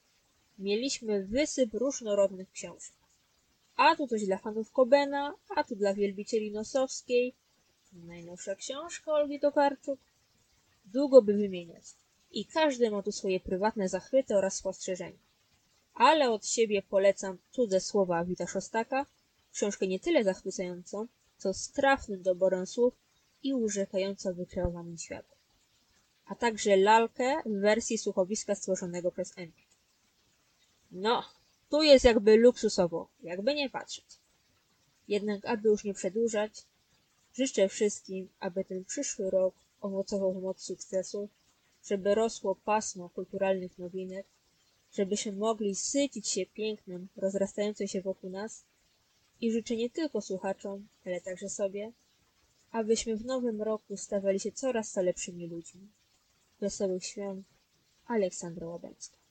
[0.60, 2.96] mieliśmy wysyp różnorodnych książek.
[3.76, 7.34] A tu coś dla fanów Kobena, a tu dla wielbicieli Nosowskiej.
[7.94, 10.00] Najnowsza książka Olgi Tokarczuk.
[10.86, 11.86] Długo by wymieniać.
[12.32, 15.20] I każdy ma tu swoje prywatne zachwyty oraz spostrzeżenia.
[15.94, 19.06] Ale od siebie polecam Cudze słowa Wita Szostaka,
[19.52, 22.94] książkę nie tyle zachwycającą, co z trafnym doborem słów
[23.44, 25.38] i urzekająco wykreowanym światem.
[26.26, 29.64] A także lalkę w wersji słuchowiska stworzonego przez Emmy.
[30.92, 31.24] No,
[31.70, 34.06] tu jest jakby luksusowo, jakby nie patrzeć.
[35.08, 36.52] Jednak aby już nie przedłużać,
[37.34, 41.30] życzę wszystkim, aby ten przyszły rok owocował moc sukcesu,
[41.86, 44.26] żeby rosło pasmo kulturalnych nowinek,
[44.94, 48.66] żebyśmy mogli sycić się pięknem rozrastającym się wokół nas
[49.42, 51.92] i życzę nie tylko słuchaczom, ale także sobie,
[52.72, 55.88] abyśmy w nowym roku stawali się coraz to lepszymi ludźmi.
[56.60, 57.46] Wesołych świąt,
[58.06, 59.23] Aleksandra Łabęcka.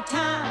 [0.00, 0.49] The time,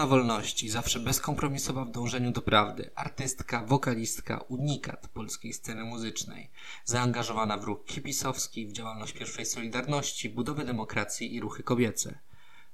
[0.00, 6.50] Ikona wolności, zawsze bezkompromisowa w dążeniu do prawdy, artystka, wokalistka, unikat polskiej sceny muzycznej,
[6.84, 12.18] zaangażowana w ruch kipisowski, w działalność pierwszej Solidarności, budowę demokracji i ruchy kobiece.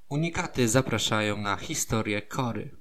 [0.08, 2.76] Unikaty zapraszają na historię Kory.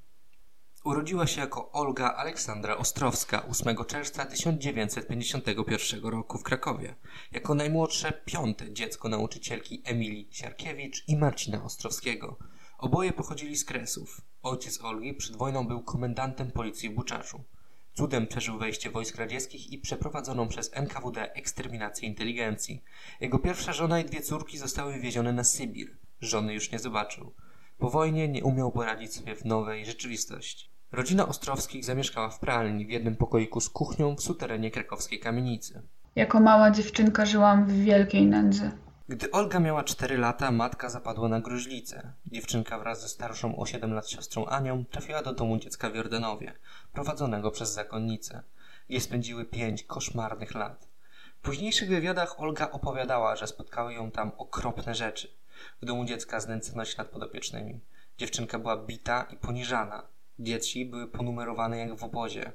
[0.84, 6.96] Urodziła się jako Olga Aleksandra Ostrowska 8 czerwca 1951 roku w Krakowie,
[7.32, 12.38] jako najmłodsze piąte dziecko nauczycielki Emilii Siarkiewicz i Marcina Ostrowskiego.
[12.86, 14.22] Oboje pochodzili z Kresów.
[14.44, 17.44] Ojciec Olgi przed wojną był komendantem policji w Buczaczu.
[17.94, 22.84] Cudem przeżył wejście wojsk radzieckich i przeprowadzoną przez NKWD eksterminację inteligencji.
[23.22, 25.98] Jego pierwsza żona i dwie córki zostały wywiezione na Sybir.
[26.22, 27.34] Żony już nie zobaczył.
[27.78, 30.70] Po wojnie nie umiał poradzić sobie w nowej rzeczywistości.
[30.92, 35.82] Rodzina Ostrowskich zamieszkała w pralni w jednym pokoiku z kuchnią w suterenie krakowskiej kamienicy.
[36.16, 38.85] Jako mała dziewczynka żyłam w wielkiej nędzy.
[39.10, 42.14] Gdy Olga miała 4 lata, matka zapadła na gruźlicę.
[42.26, 46.54] Dziewczynka wraz ze starszą o 7 lat siostrą Anią trafiła do domu dziecka w Jordanowie,
[46.94, 48.44] prowadzonego przez zakonnicę,
[48.90, 50.88] gdzie spędziły pięć koszmarnych lat.
[51.38, 55.34] W późniejszych wywiadach Olga opowiadała, że spotkały ją tam okropne rzeczy.
[55.82, 57.80] W domu dziecka znęcano się nad podopiecznymi.
[58.18, 60.08] Dziewczynka była bita i poniżana.
[60.40, 62.52] Dzieci były ponumerowane jak w obozie.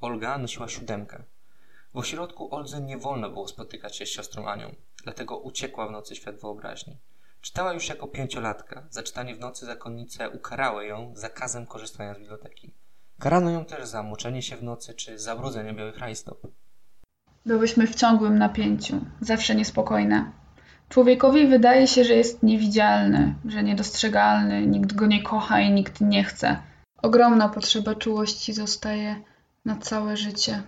[0.00, 1.22] Olga nosiła siódemkę.
[1.94, 6.16] W ośrodku Oldze nie wolno było spotykać się z siostrą Anią, dlatego uciekła w nocy
[6.16, 6.96] świat wyobraźni.
[7.40, 8.86] Czytała już jako pięciolatka.
[8.90, 12.74] Za czytanie w nocy zakonnice ukarały ją zakazem korzystania z biblioteki.
[13.18, 16.46] Karano ją też za moczenie się w nocy czy zabrudzenie białych rajstop.
[17.46, 20.32] Byłyśmy w ciągłym napięciu, zawsze niespokojne.
[20.88, 26.24] Człowiekowi wydaje się, że jest niewidzialny, że niedostrzegalny, nikt go nie kocha i nikt nie
[26.24, 26.56] chce.
[27.02, 29.16] Ogromna potrzeba czułości zostaje
[29.64, 30.62] na całe życie.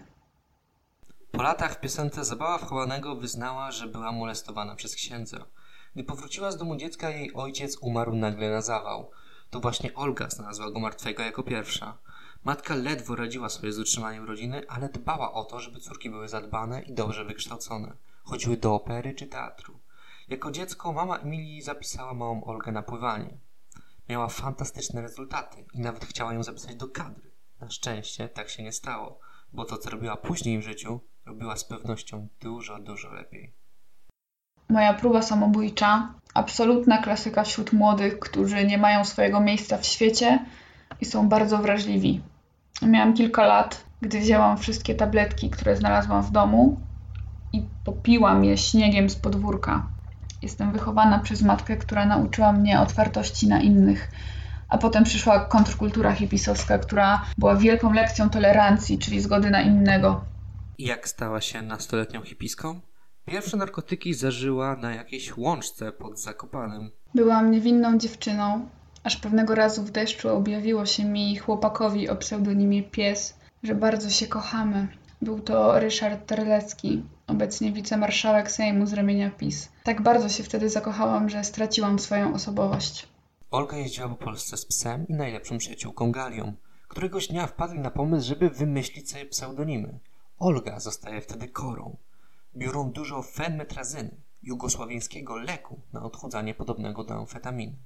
[1.36, 5.46] Po latach w piosence Zabawa wchowanego wyznała, że była molestowana przez księdza.
[5.94, 9.10] Gdy powróciła z domu dziecka, jej ojciec umarł nagle na zawał.
[9.50, 11.98] To właśnie Olga znalazła go martwego jako pierwsza.
[12.44, 16.82] Matka ledwo radziła sobie z utrzymaniem rodziny, ale dbała o to, żeby córki były zadbane
[16.82, 17.96] i dobrze wykształcone.
[18.24, 19.80] Chodziły do opery czy teatru.
[20.28, 23.38] Jako dziecko mama Emilii zapisała małą Olgę na pływanie.
[24.08, 27.30] Miała fantastyczne rezultaty i nawet chciała ją zapisać do kadry.
[27.60, 29.18] Na szczęście tak się nie stało,
[29.52, 33.52] bo to, co robiła później w życiu, robiła z pewnością dużo, dużo lepiej.
[34.68, 40.44] Moja próba samobójcza, absolutna klasyka wśród młodych, którzy nie mają swojego miejsca w świecie
[41.00, 42.20] i są bardzo wrażliwi.
[42.82, 46.80] Miałam kilka lat, gdy wzięłam wszystkie tabletki, które znalazłam w domu
[47.52, 49.86] i popiłam je śniegiem z podwórka.
[50.42, 54.10] Jestem wychowana przez matkę, która nauczyła mnie otwartości na innych.
[54.68, 60.24] A potem przyszła kontrkultura hipisowska, która była wielką lekcją tolerancji, czyli zgody na innego.
[60.78, 62.80] Jak stała się nastoletnią hipiską?
[63.24, 66.90] Pierwsze narkotyki zażyła na jakiejś łączce pod Zakopanem.
[67.14, 68.68] Byłam niewinną dziewczyną,
[69.04, 74.26] aż pewnego razu w deszczu objawiło się mi chłopakowi o pseudonimie Pies, że bardzo się
[74.26, 74.88] kochamy.
[75.22, 79.68] Był to Ryszard Terlecki, obecnie wicemarszałek Sejmu z ramienia PiS.
[79.84, 83.08] Tak bardzo się wtedy zakochałam, że straciłam swoją osobowość.
[83.50, 86.54] Olga jeździła po Polsce z psem i najlepszą przyjaciółką Galią.
[86.88, 89.98] Któregoś dnia wpadli na pomysł, żeby wymyślić sobie pseudonimy.
[90.38, 91.96] Olga zostaje wtedy korą.
[92.56, 97.76] Biorą dużo fenmetrazyny, jugosławiańskiego leku na odchudzanie podobnego do amfetaminy.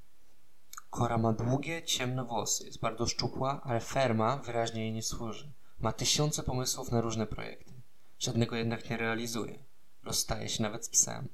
[0.90, 5.53] Kora ma długie, ciemne włosy, jest bardzo szczupła, ale ferma wyraźnie jej nie służy.
[5.80, 7.72] Ma tysiące pomysłów na różne projekty.
[8.18, 9.59] Żadnego jednak nie realizuje.
[10.05, 11.28] Rozstaje się nawet z psem.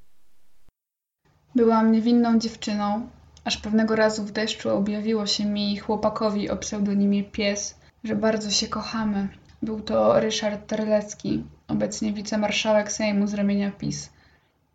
[1.55, 3.09] Byłam niewinną dziewczyną,
[3.45, 8.69] aż pewnego razu w deszczu objawiło się mi chłopakowi o pseudonimie Pies, że bardzo się
[8.69, 9.29] kochamy.
[9.65, 14.13] Był to Ryszard Terlecki, obecnie wicemarszałek Sejmu z ramienia PiS.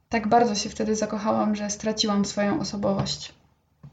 [0.09, 3.33] Tak bardzo się wtedy zakochałam, że straciłam swoją osobowość.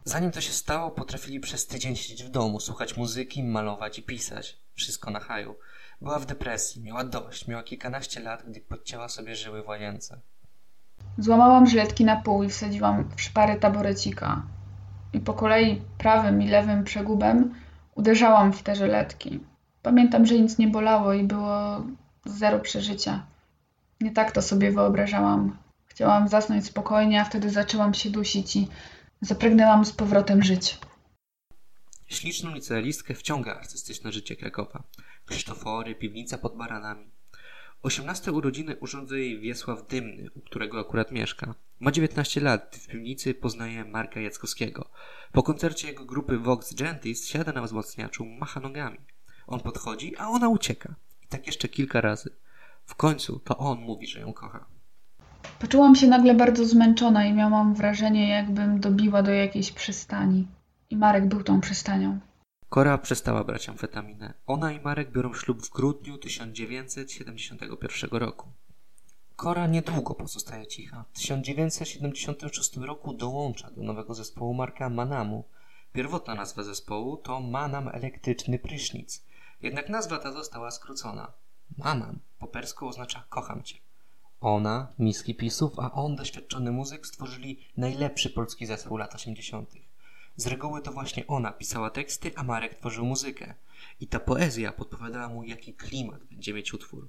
[0.05, 4.59] Zanim to się stało, potrafili przez tydzień siedzieć w domu, słuchać muzyki, malować i pisać.
[4.75, 5.55] Wszystko na haju.
[6.01, 10.21] Była w depresji, miała dość, miała kilkanaście lat, gdy podcięła sobie żyły w łazience.
[11.19, 14.43] Złamałam żyletki na pół i wsadziłam w szpary taborecika.
[15.13, 17.55] I po kolei prawym i lewym przegubem
[17.95, 19.41] uderzałam w te żyletki.
[19.87, 21.87] Pamiętam, że nic nie bolało i było
[22.25, 23.27] zero przeżycia.
[24.01, 25.59] Nie tak to sobie wyobrażałam.
[25.87, 28.69] Chciałam zasnąć spokojnie, a wtedy zaczęłam się dusić i
[29.21, 30.79] zapragnęłam z powrotem żyć.
[32.07, 34.83] Śliczną licealistkę wciąga artystyczne życie Krakowa.
[35.27, 37.11] Krzysztofory, piwnica pod baranami.
[37.83, 41.55] 18 urodziny urządza jej Wiesław Dymny, u którego akurat mieszka.
[41.81, 44.91] Ma 19 lat, w piwnicy poznaje Marka Jackowskiego.
[45.33, 48.99] Po koncercie jego grupy Vox Gentis siada na wzmacniaczu, macha nogami.
[49.47, 50.95] On podchodzi, a ona ucieka.
[51.25, 52.31] I tak jeszcze kilka razy.
[52.85, 54.67] W końcu to on mówi, że ją kocha.
[55.59, 60.47] Poczułam się nagle bardzo zmęczona i miałam wrażenie, jakbym dobiła do jakiejś przystani.
[60.91, 62.19] I Marek był tą przystanią.
[62.69, 64.35] Kora przestała brać amfetaminę.
[64.47, 68.49] Ona i Marek biorą ślub w grudniu 1971 roku.
[69.37, 71.05] Kora niedługo pozostaje cicha.
[71.13, 75.45] W 1976 roku dołącza do nowego zespołu Marka Manamu.
[75.93, 79.26] Pierwotna nazwa zespołu to Manam Elektryczny Prysznic.
[79.63, 81.33] Jednak nazwa ta została skrócona.
[81.79, 83.79] Manam po persku oznacza kocham cię.
[84.41, 89.71] Ona, miski pisów, a on, doświadczony muzyk, stworzyli najlepszy polski zespół lat 80.
[90.37, 93.55] Z reguły to właśnie ona pisała teksty, a Marek tworzył muzykę.
[94.01, 97.09] I ta poezja podpowiadała mu, jaki klimat będzie mieć utwór.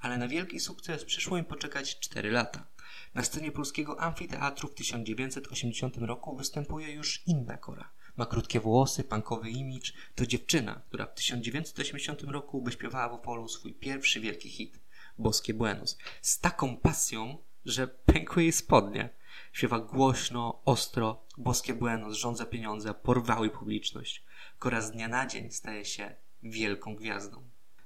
[0.00, 2.66] Ale na wielki sukces przyszło im poczekać 4 lata.
[3.14, 7.90] Na scenie polskiego amfiteatru w 1980 roku występuje już inna Kora.
[8.16, 9.94] Ma krótkie włosy, punkowy imidż.
[10.14, 14.80] To dziewczyna, która w 1980 roku wyśpiewała w Opolu swój pierwszy wielki hit
[15.18, 15.98] Boskie Buenos.
[16.22, 19.08] Z taką pasją, że pękły jej spodnie.
[19.52, 24.24] Śpiewa głośno, ostro, Boskie Buenos, rządza pieniądze, porwały publiczność.
[24.58, 27.42] Kora z dnia na dzień staje się wielką gwiazdą.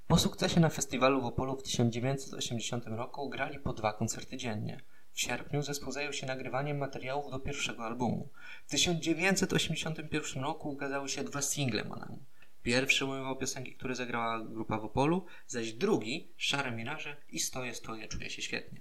[0.07, 4.81] Po sukcesie na festiwalu w Opolu w 1980 roku grali po dwa koncerty dziennie.
[5.19, 8.29] W sierpniu zespół zajął się nagrywaniem materiałów do pierwszego albumu.
[8.67, 12.25] W 1981 roku ukazały się dwa single Manamu.
[12.63, 18.09] Pierwszy ujmował piosenki, które zagrała grupa w Opolu, zaś drugi Szare Miraże i Stoję, stoję,
[18.09, 18.81] czuję się świetnie.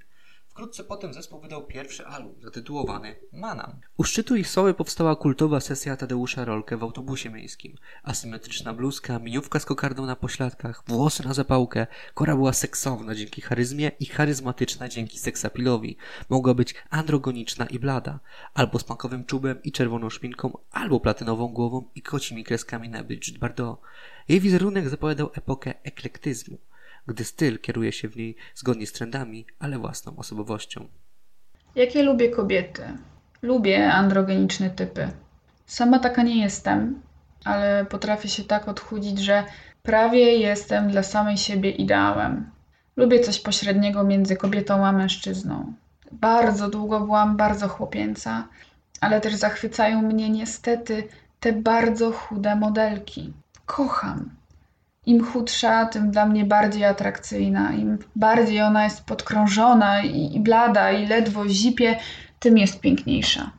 [0.57, 3.71] Wkrótce potem zespół wydał pierwszy album, zatytułowany Manam.
[3.97, 7.75] U szczytu ich sławy powstała kultowa sesja Tadeusza Rolkę w autobusie miejskim.
[8.03, 11.87] Asymetryczna bluzka, miniówka z kokardą na pośladkach, włosy na zapałkę.
[12.13, 15.97] Kora była seksowna dzięki charyzmie i charyzmatyczna dzięki seksapilowi.
[16.29, 18.19] Mogła być androgoniczna i blada,
[18.53, 23.39] albo z punkowym czubem i czerwoną szminką, albo platynową głową i kocimi kreskami na Brigitte
[23.39, 23.81] Bardot.
[24.27, 26.57] Jej wizerunek zapowiadał epokę eklektyzmu,
[27.07, 30.87] gdy styl kieruje się w niej zgodnie z trendami, ale własną osobowością.
[31.75, 32.83] Jakie lubię kobiety?
[33.41, 35.09] Lubię androgeniczne typy.
[35.65, 37.01] Sama taka nie jestem,
[37.45, 39.43] ale potrafię się tak odchudzić, że
[39.83, 42.51] prawie jestem dla samej siebie ideałem.
[42.95, 45.73] Lubię coś pośredniego między kobietą a mężczyzną.
[46.11, 48.47] Bardzo długo byłam bardzo chłopięca,
[49.01, 51.07] ale też zachwycają mnie niestety
[51.39, 53.33] te bardzo chude modelki.
[53.65, 54.36] Kocham.
[55.07, 57.73] Im chudsza, tym dla mnie bardziej atrakcyjna.
[57.73, 61.99] Im bardziej ona jest podkrążona i, i blada i ledwo zipie,
[62.39, 63.51] tym jest piękniejsza.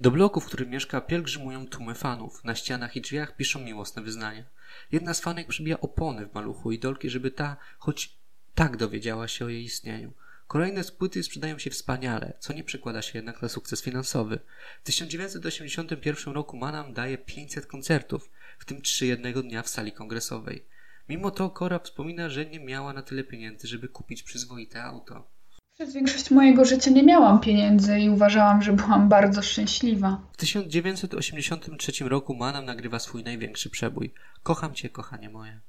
[0.00, 2.44] Do bloku, w którym mieszka, pielgrzymują tłumy fanów.
[2.44, 4.44] Na ścianach i drzwiach piszą miłosne wyznania.
[4.92, 8.18] Jedna z fanek przybija opony w maluchu idolki, żeby ta choć
[8.54, 10.12] tak dowiedziała się o jej istnieniu.
[10.46, 14.38] Kolejne płyty sprzedają się wspaniale, co nie przekłada się jednak na sukces finansowy.
[14.82, 20.66] W 1981 roku Manam daje 500 koncertów, w tym trzy jednego dnia w sali kongresowej.
[21.08, 25.36] Mimo to Cora wspomina, że nie miała na tyle pieniędzy, żeby kupić przyzwoite auto.
[25.74, 30.20] Przez większość mojego życia nie miałam pieniędzy i uważałam, że byłam bardzo szczęśliwa.
[30.32, 35.60] W 1983 roku Manam nagrywa swój największy przebój Kocham Cię, kochanie moje.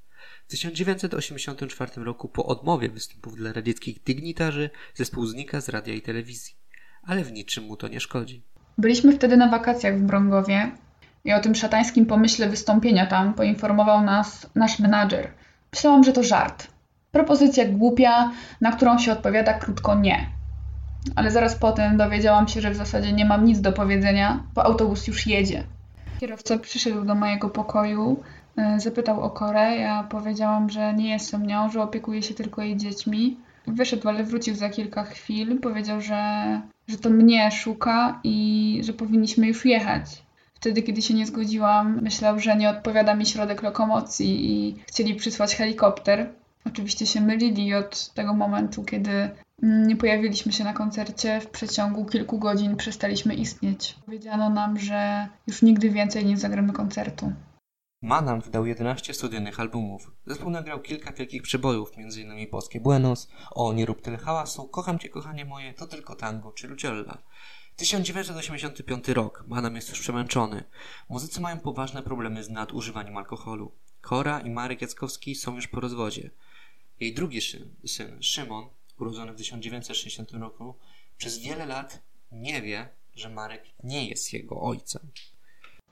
[0.48, 6.56] W 1984 roku po odmowie występów dla radzieckich dygnitarzy zespół znika z radia i telewizji.
[7.04, 8.44] Ale w niczym mu to nie szkodzi.
[8.78, 10.72] Byliśmy wtedy na wakacjach w Brągowie
[11.28, 15.28] i o tym szatańskim pomyśle wystąpienia tam poinformował nas nasz menadżer.
[15.74, 16.68] Myślałam, że to żart.
[17.12, 20.26] Propozycja głupia, na którą się odpowiada krótko nie.
[21.16, 25.08] Ale zaraz potem dowiedziałam się, że w zasadzie nie mam nic do powiedzenia, bo autobus
[25.08, 25.64] już jedzie.
[26.20, 28.24] Kierowca przyszedł do mojego pokoju,
[28.76, 29.78] y, zapytał o Korę.
[29.78, 33.38] Ja powiedziałam, że nie jestem nią, że opiekuję się tylko jej dziećmi.
[33.68, 35.60] Wyszedł, ale wrócił za kilka chwil.
[35.60, 40.27] Powiedział, że, że to mnie szuka i że powinniśmy już jechać.
[40.60, 45.56] Wtedy, kiedy się nie zgodziłam, myślał, że nie odpowiada mi środek lokomocji i chcieli przysłać
[45.56, 46.30] helikopter.
[46.66, 49.12] Oczywiście się mylili od tego momentu, kiedy
[49.64, 53.96] mm, nie pojawiliśmy się na koncercie, w przeciągu kilku godzin przestaliśmy istnieć.
[54.06, 57.32] Powiedziano nam, że już nigdy więcej nie zagramy koncertu.
[58.02, 60.12] Manam wydał 11 studyjnych albumów.
[60.26, 62.48] Zespół nagrał kilka wielkich przebojów, m.in.
[62.48, 66.68] Polskie Buenos, O nie rób tyle hałasu, Kocham cię kochanie moje, To tylko tango czy
[66.68, 67.18] Luciella.
[67.78, 69.44] 1985 rok.
[69.48, 70.64] Manam jest już przemęczony.
[71.10, 73.72] Muzycy mają poważne problemy z nadużywaniem alkoholu.
[74.02, 76.30] Kora i Marek Jackowski są już po rozwodzie.
[77.00, 78.70] Jej drugi syn, syn Szymon,
[79.00, 80.76] urodzony w 1960 roku,
[81.18, 82.02] przez wiele lat
[82.32, 85.12] nie wie, że Marek nie jest jego ojcem.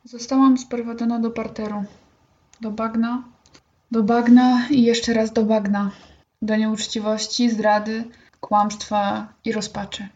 [0.03, 1.83] Zostałam sprowadzona do parteru.
[2.61, 3.23] Do bagna,
[3.91, 5.91] do bagna i jeszcze raz do bagna.
[6.41, 8.09] Do nieuczciwości, zdrady,
[8.39, 10.07] kłamstwa i rozpaczy.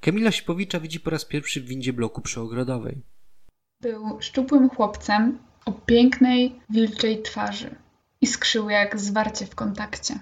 [0.00, 3.02] Kamila Sipowicza widzi po raz pierwszy w windzie bloku przyogrodowej.
[3.80, 7.74] Był szczupłym chłopcem o pięknej, wilczej twarzy.
[8.20, 10.18] Iskrzył jak zwarcie w kontakcie.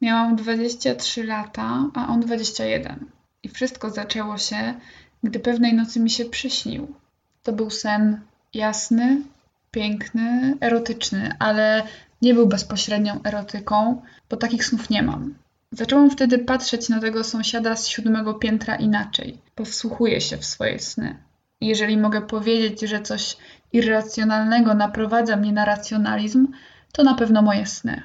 [0.00, 3.06] Miałam 23 lata, a on 21.
[3.42, 4.74] I wszystko zaczęło się,
[5.22, 6.94] gdy pewnej nocy mi się przyśnił.
[7.42, 8.20] To był sen
[8.54, 9.22] jasny,
[9.70, 11.82] piękny, erotyczny, ale
[12.22, 15.34] nie był bezpośrednią erotyką, bo takich snów nie mam.
[15.72, 19.40] Zaczęłam wtedy patrzeć na tego sąsiada z siódmego piętra inaczej.
[19.54, 21.22] Powsłuchuję się w swoje sny.
[21.60, 23.36] Jeżeli mogę powiedzieć, że coś
[23.72, 26.48] irracjonalnego naprowadza mnie na racjonalizm,
[26.92, 28.02] to na pewno moje sny.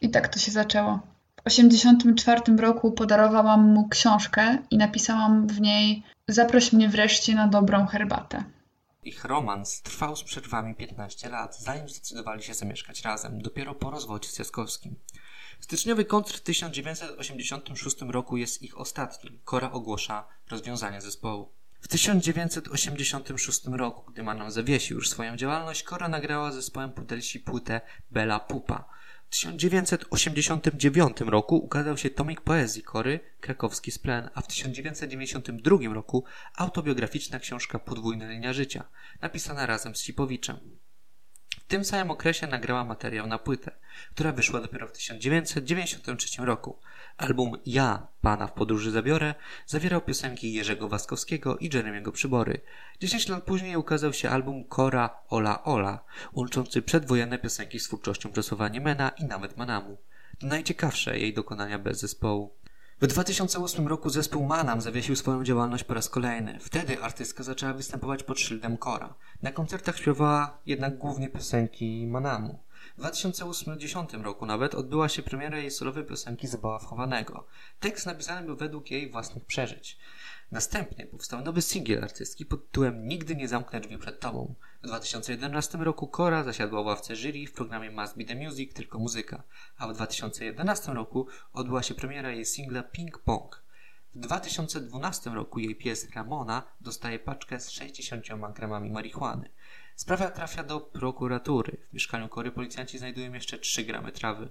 [0.00, 1.00] I tak to się zaczęło.
[1.36, 7.86] W 1984 roku podarowałam mu książkę i napisałam w niej: Zaproś mnie wreszcie na dobrą
[7.86, 8.44] herbatę.
[9.02, 14.28] Ich romans trwał z przerwami 15 lat, zanim zdecydowali się zamieszkać razem, dopiero po rozwodzie
[14.28, 14.96] z Jaskowskim.
[15.60, 19.40] Styczniowy koncert w 1986 roku jest ich ostatnim.
[19.44, 21.52] Kora ogłasza rozwiązanie zespołu.
[21.80, 27.80] W 1986 roku, gdy Manon zawiesił już swoją działalność, Kora nagrała zespołem Pudelsi płytę
[28.10, 28.84] Bella Pupa.
[29.26, 36.24] W 1989 roku ukazał się tomik poezji Kory Krakowski Splen, a w 1992 roku
[36.54, 38.84] autobiograficzna książka Podwójna linia życia,
[39.20, 40.56] napisana razem z Sipowiczem.
[41.74, 43.70] Tym samym okresie nagrała materiał na płytę,
[44.14, 46.78] która wyszła dopiero w 1993 roku.
[47.16, 49.34] Album Ja, Pana w podróży zabiorę
[49.66, 52.60] zawierał piosenki Jerzego Waskowskiego i Jeremiego Przybory.
[53.00, 58.68] 10 lat później ukazał się album Kora Ola Ola, łączący przedwojenne piosenki z twórczością Czesława
[58.68, 59.96] Niemena i nawet Manamu.
[60.38, 62.54] To najciekawsze jej dokonania bez zespołu.
[63.00, 66.58] W 2008 roku zespół Manam zawiesił swoją działalność po raz kolejny.
[66.60, 69.14] Wtedy artystka zaczęła występować pod szyldem Kora.
[69.42, 72.58] Na koncertach śpiewała jednak głównie piosenki Manamu.
[72.98, 77.46] W 2008-2010 roku nawet odbyła się premiera jej solowej piosenki Zabawa wchowanego.
[77.80, 79.98] Tekst napisany był według jej własnych przeżyć.
[80.50, 84.54] Następnie powstał nowy singiel artystki pod tytułem Nigdy nie zamknę drzwi przed tobą.
[84.82, 88.98] W 2011 roku Kora zasiadła w ławce jury w programie Must Be The Music Tylko
[88.98, 89.42] Muzyka,
[89.78, 93.62] a w 2011 roku odbyła się premiera jej singla Ping Pong.
[94.14, 99.50] W 2012 roku jej pies Ramona dostaje paczkę z 60 gramami marihuany.
[99.96, 101.76] Sprawa trafia do prokuratury.
[101.90, 104.50] W mieszkaniu Kory policjanci znajdują jeszcze 3 gramy trawy.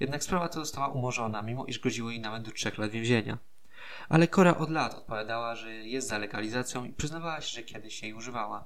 [0.00, 3.38] Jednak sprawa ta została umorzona, mimo iż groziło jej nawet do 3 lat więzienia.
[4.08, 8.14] Ale Kora od lat odpowiadała, że jest za legalizacją i przyznawała się, że kiedyś jej
[8.14, 8.64] używała.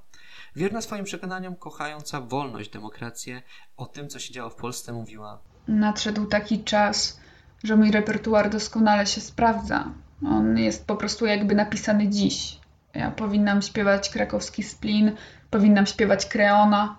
[0.56, 3.42] Wierna swoim przekonaniom, kochająca wolność, demokrację,
[3.76, 7.20] o tym, co się działo w Polsce, mówiła Nadszedł taki czas,
[7.64, 9.90] że mój repertuar doskonale się sprawdza.
[10.26, 12.58] On jest po prostu jakby napisany dziś.
[12.94, 15.12] Ja powinnam śpiewać krakowski splin,
[15.50, 16.96] powinnam śpiewać kreona.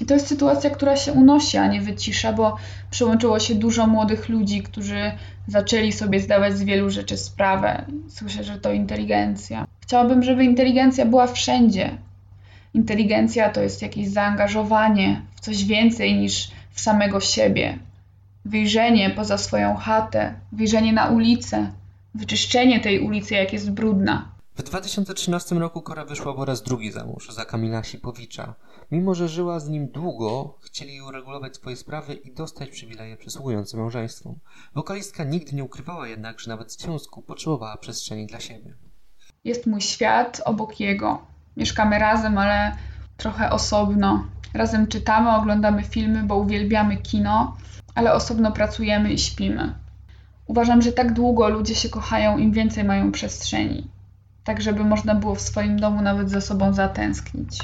[0.00, 2.56] I to jest sytuacja, która się unosi, a nie wycisza, bo
[2.90, 5.12] przyłączyło się dużo młodych ludzi, którzy
[5.48, 7.84] zaczęli sobie zdawać z wielu rzeczy sprawę.
[8.08, 9.66] Słyszę, że to inteligencja.
[9.80, 11.90] Chciałabym, żeby inteligencja była wszędzie.
[12.74, 17.78] Inteligencja to jest jakieś zaangażowanie w coś więcej niż w samego siebie.
[18.44, 21.72] Wyjrzenie poza swoją chatę, wyjrzenie na ulicę,
[22.14, 24.33] wyczyszczenie tej ulicy, jak jest brudna.
[24.56, 28.54] W 2013 roku Kora wyszła po raz drugi za mąż za Kamila Sipowicza.
[28.90, 34.38] Mimo, że żyła z nim długo, chcieli uregulować swoje sprawy i dostać przywileje przysługujące małżeństwom.
[34.74, 38.74] Wokalistka nigdy nie ukrywała jednak, że nawet w związku potrzebowała przestrzeni dla siebie.
[39.44, 41.26] Jest mój świat obok jego.
[41.56, 42.76] Mieszkamy razem, ale
[43.16, 44.24] trochę osobno.
[44.54, 47.56] Razem czytamy, oglądamy filmy, bo uwielbiamy kino,
[47.94, 49.74] ale osobno pracujemy i śpimy.
[50.46, 53.93] Uważam, że tak długo ludzie się kochają, im więcej mają przestrzeni.
[54.44, 57.58] Tak, żeby można było w swoim domu nawet ze sobą zatęsknić.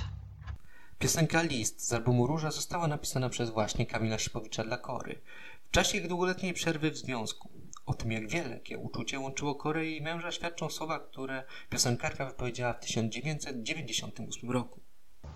[0.99, 5.21] Piosenka List z albumu Róża została napisana przez właśnie Kamila Sipowicza dla Kory.
[5.69, 7.49] W czasie ich długoletniej przerwy w związku.
[7.87, 12.81] O tym, jak wielkie uczucie łączyło Korę i męża, świadczą słowa, które piosenkarka wypowiedziała w
[12.81, 14.81] 1998 roku.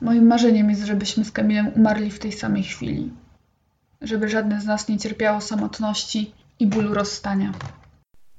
[0.00, 3.12] Moim marzeniem jest, żebyśmy z Kamilem umarli w tej samej chwili.
[4.00, 7.52] Żeby żadne z nas nie cierpiało samotności i bólu rozstania.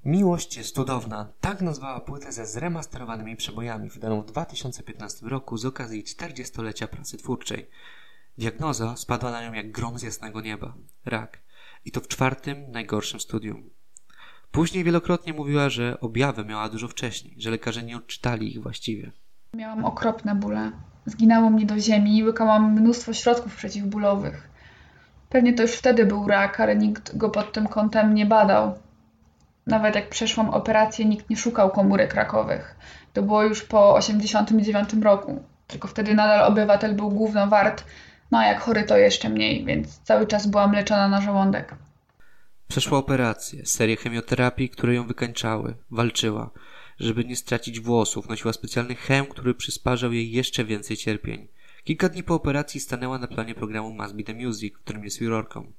[0.06, 1.28] Miłość jest cudowna.
[1.42, 7.70] Tak nazwała płytę ze zremasterowanymi przebojami, wydaną w 2015 roku z okazji 40-lecia pracy twórczej.
[8.38, 10.74] Diagnoza spadła na nią jak grom z jasnego nieba.
[11.06, 11.40] Rak.
[11.86, 13.70] I to w czwartym, najgorszym studium.
[14.52, 19.12] Później wielokrotnie mówiła, że objawy miała dużo wcześniej, że lekarze nie odczytali ich właściwie.
[19.54, 20.72] Miałam okropne bóle.
[21.06, 24.50] Zginało mnie do ziemi i łykałam mnóstwo środków przeciwbólowych.
[25.30, 28.85] Pewnie to już wtedy był rak, ale nikt go pod tym kątem nie badał.
[29.68, 32.76] Nawet jak przeszłam operację, nikt nie szukał komórek rakowych.
[33.14, 35.44] To było już po 89 roku.
[35.68, 37.84] Tylko wtedy nadal obywatel był gówno wart,
[38.32, 41.76] no a jak chory to jeszcze mniej, więc cały czas byłam leczona na żołądek.
[42.68, 45.76] Przeszła operację, serię chemioterapii, które ją wykańczały.
[45.92, 46.50] Walczyła.
[47.00, 51.48] Żeby nie stracić włosów, nosiła specjalny chem, który przysparzał jej jeszcze więcej cierpień.
[51.84, 55.22] Kilka dni po operacji stanęła na planie programu Must Be The Music, w którym jest
[55.22, 55.72] jurorką.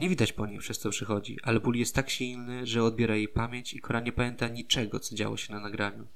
[0.00, 3.28] Nie widać po niej, przez co przychodzi, ale ból jest tak silny, że odbiera jej
[3.28, 6.06] pamięć i Kora nie pamięta niczego, co działo się na nagraniu.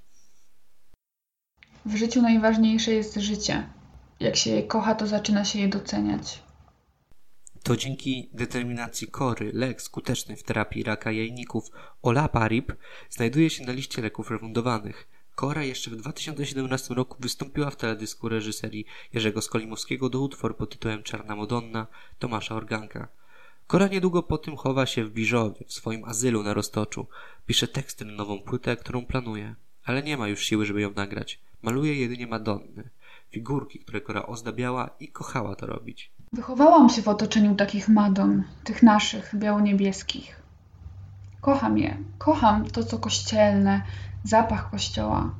[1.87, 3.68] W życiu najważniejsze jest życie.
[4.20, 6.43] Jak się je kocha, to zaczyna się je doceniać.
[7.62, 11.70] To dzięki determinacji Kory lek skuteczny w terapii raka jajników
[12.03, 12.72] Olaparib
[13.11, 15.09] znajduje się na liście leków refundowanych.
[15.35, 21.03] Kora jeszcze w 2017 roku wystąpiła w teledysku reżyserii Jerzego Skolimowskiego do utworu pod tytułem
[21.03, 21.87] Czarna Madonna
[22.18, 23.09] Tomasza Organka.
[23.67, 27.07] Kora niedługo po tym chowa się w Biżowie, w swoim azylu na Roztoczu.
[27.47, 29.55] Pisze teksty na nową płytę, którą planuje,
[29.85, 31.41] ale nie ma już siły, żeby ją nagrać.
[31.62, 32.91] Maluje jedynie Madonny,
[33.31, 36.11] figurki, które Kora ozdabiała i kochała to robić.
[36.33, 40.43] Wychowałam się w otoczeniu takich madon, tych naszych, biało-niebieskich.
[41.41, 41.97] Kocham je.
[42.19, 43.83] Kocham to, co kościelne,
[44.25, 45.35] zapach kościoła.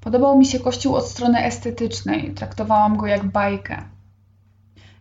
[0.00, 2.34] Podobał mi się kościół od strony estetycznej.
[2.34, 3.84] Traktowałam go jak bajkę.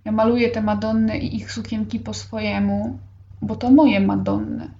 [0.05, 2.99] Ja maluję te madonny i ich sukienki po swojemu,
[3.41, 4.71] bo to moje madonny.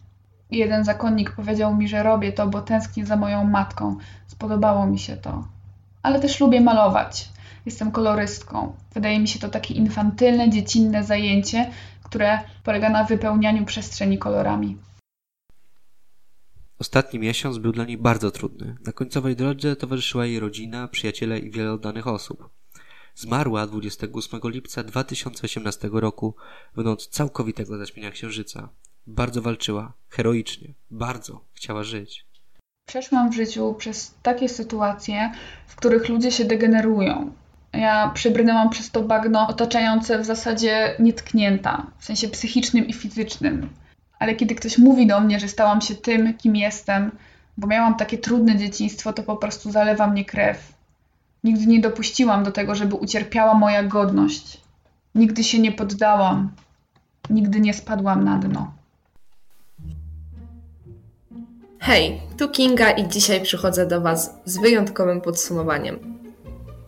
[0.51, 3.97] Jeden zakonnik powiedział mi, że robię to, bo tęsknię za moją matką.
[4.27, 5.47] Spodobało mi się to.
[6.03, 7.29] Ale też lubię malować.
[7.65, 8.73] Jestem kolorystką.
[8.93, 11.71] Wydaje mi się to takie infantylne, dziecinne zajęcie,
[12.03, 14.77] które polega na wypełnianiu przestrzeni kolorami.
[16.79, 18.75] Ostatni miesiąc był dla niej bardzo trudny.
[18.85, 22.49] Na końcowej drodze towarzyszyła jej rodzina, przyjaciele i wiele oddanych osób.
[23.19, 26.35] Zmarła 28 lipca 2018 roku
[26.75, 28.69] w noc całkowitego zaćmienia księżyca.
[29.07, 32.25] Bardzo walczyła, heroicznie, bardzo chciała żyć.
[32.87, 35.31] Przeszłam w życiu przez takie sytuacje,
[35.67, 37.31] w których ludzie się degenerują.
[37.73, 43.69] Ja przebrnęłam przez to bagno otaczające w zasadzie nietknięta, w sensie psychicznym i fizycznym.
[44.19, 47.11] Ale kiedy ktoś mówi do mnie, że stałam się tym, kim jestem,
[47.57, 50.78] bo miałam takie trudne dzieciństwo, to po prostu zalewa mnie krew.
[51.43, 54.61] Nigdy nie dopuściłam do tego, żeby ucierpiała moja godność.
[55.15, 56.51] Nigdy się nie poddałam.
[57.29, 58.71] Nigdy nie spadłam na dno.
[61.79, 66.19] Hej, tu Kinga i dzisiaj przychodzę do Was z wyjątkowym podsumowaniem.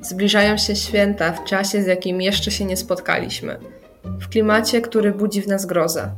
[0.02, 3.60] Zbliżają się święta w czasie, z jakim jeszcze się nie spotkaliśmy.
[4.04, 6.12] W klimacie, który budzi w nas grozę.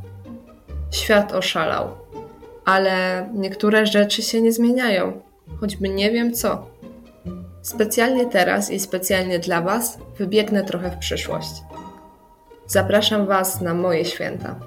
[0.90, 1.88] Świat oszalał,
[2.64, 5.20] ale niektóre rzeczy się nie zmieniają,
[5.60, 6.66] choćby nie wiem co.
[7.64, 11.62] Specjalnie teraz i specjalnie dla Was wybiegnę trochę w przyszłość.
[12.66, 14.60] Zapraszam Was na moje święta.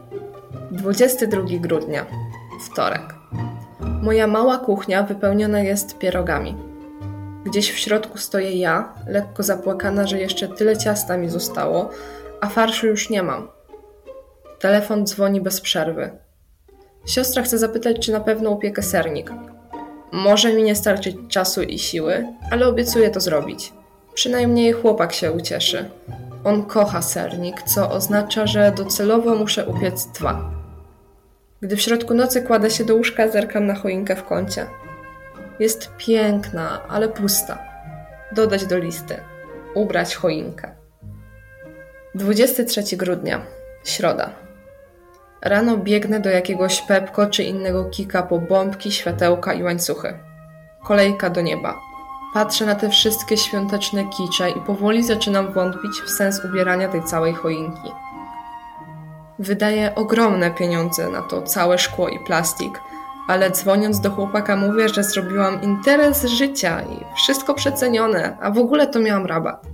[0.71, 2.05] 22 grudnia,
[2.71, 3.15] wtorek.
[4.03, 6.55] Moja mała kuchnia wypełniona jest pierogami.
[7.45, 11.89] Gdzieś w środku stoję ja, lekko zapłakana, że jeszcze tyle ciasta mi zostało,
[12.41, 13.47] a farszu już nie mam.
[14.59, 16.09] Telefon dzwoni bez przerwy.
[17.05, 19.31] Siostra chce zapytać, czy na pewno upiekę sernik.
[20.11, 23.73] Może mi nie starczyć czasu i siły, ale obiecuję to zrobić.
[24.13, 25.89] Przynajmniej chłopak się ucieszy.
[26.43, 30.51] On kocha sernik, co oznacza, że docelowo muszę upiec dwa.
[31.61, 34.65] Gdy w środku nocy kładę się do łóżka, zerkam na choinkę w kącie.
[35.59, 37.63] Jest piękna, ale pusta.
[38.31, 39.15] Dodać do listy.
[39.75, 40.75] Ubrać choinkę.
[42.15, 43.45] 23 grudnia,
[43.83, 44.46] środa.
[45.41, 50.19] Rano biegnę do jakiegoś Pepko czy innego kika po bombki, światełka i łańcuchy.
[50.83, 51.79] Kolejka do nieba.
[52.33, 57.33] Patrzę na te wszystkie świąteczne kicze i powoli zaczynam wątpić w sens ubierania tej całej
[57.33, 57.91] choinki.
[59.39, 62.81] Wydaję ogromne pieniądze na to całe szkło i plastik,
[63.27, 68.87] ale dzwoniąc do chłopaka mówię, że zrobiłam interes życia i wszystko przecenione, a w ogóle
[68.87, 69.65] to miałam rabat.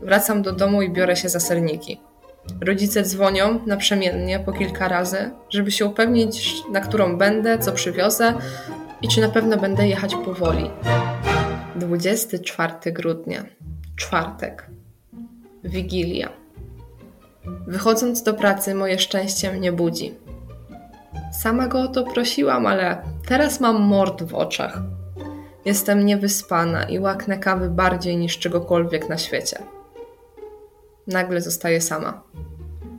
[0.00, 2.00] Wracam do domu i biorę się za serniki.
[2.60, 8.34] Rodzice dzwonią naprzemiennie po kilka razy, żeby się upewnić, na którą będę, co przywiozę
[9.02, 10.70] i czy na pewno będę jechać powoli.
[11.76, 13.44] 24 grudnia,
[13.96, 14.70] czwartek,
[15.64, 16.28] Wigilia.
[17.66, 20.14] Wychodząc do pracy, moje szczęście mnie budzi.
[21.32, 24.82] Sama go o to prosiłam, ale teraz mam mord w oczach.
[25.64, 29.58] Jestem niewyspana i łaknę kawy bardziej niż czegokolwiek na świecie.
[31.10, 32.22] Nagle zostaję sama.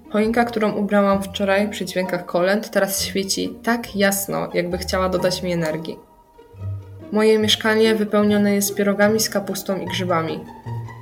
[0.09, 5.51] Choinka, którą ubrałam wczoraj przy dźwiękach kolęd, teraz świeci tak jasno, jakby chciała dodać mi
[5.51, 5.99] energii.
[7.11, 10.39] Moje mieszkanie wypełnione jest pierogami z kapustą i grzybami.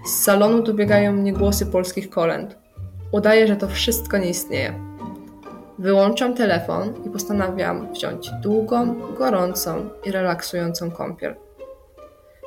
[0.05, 2.57] Z salonu dobiegają mnie głosy polskich kolęd.
[3.11, 4.73] Udaję, że to wszystko nie istnieje.
[5.79, 11.35] Wyłączam telefon i postanawiam wziąć długą, gorącą i relaksującą kąpiel.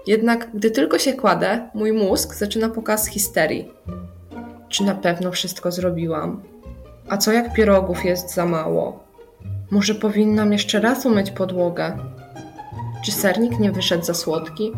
[0.07, 3.71] Jednak gdy tylko się kładę, mój mózg zaczyna pokaz histerii.
[4.73, 6.43] Czy na pewno wszystko zrobiłam?
[7.09, 9.05] A co jak pierogów jest za mało?
[9.71, 11.99] Może powinnam jeszcze raz umyć podłogę?
[13.05, 14.73] Czy sernik nie wyszedł za słodki?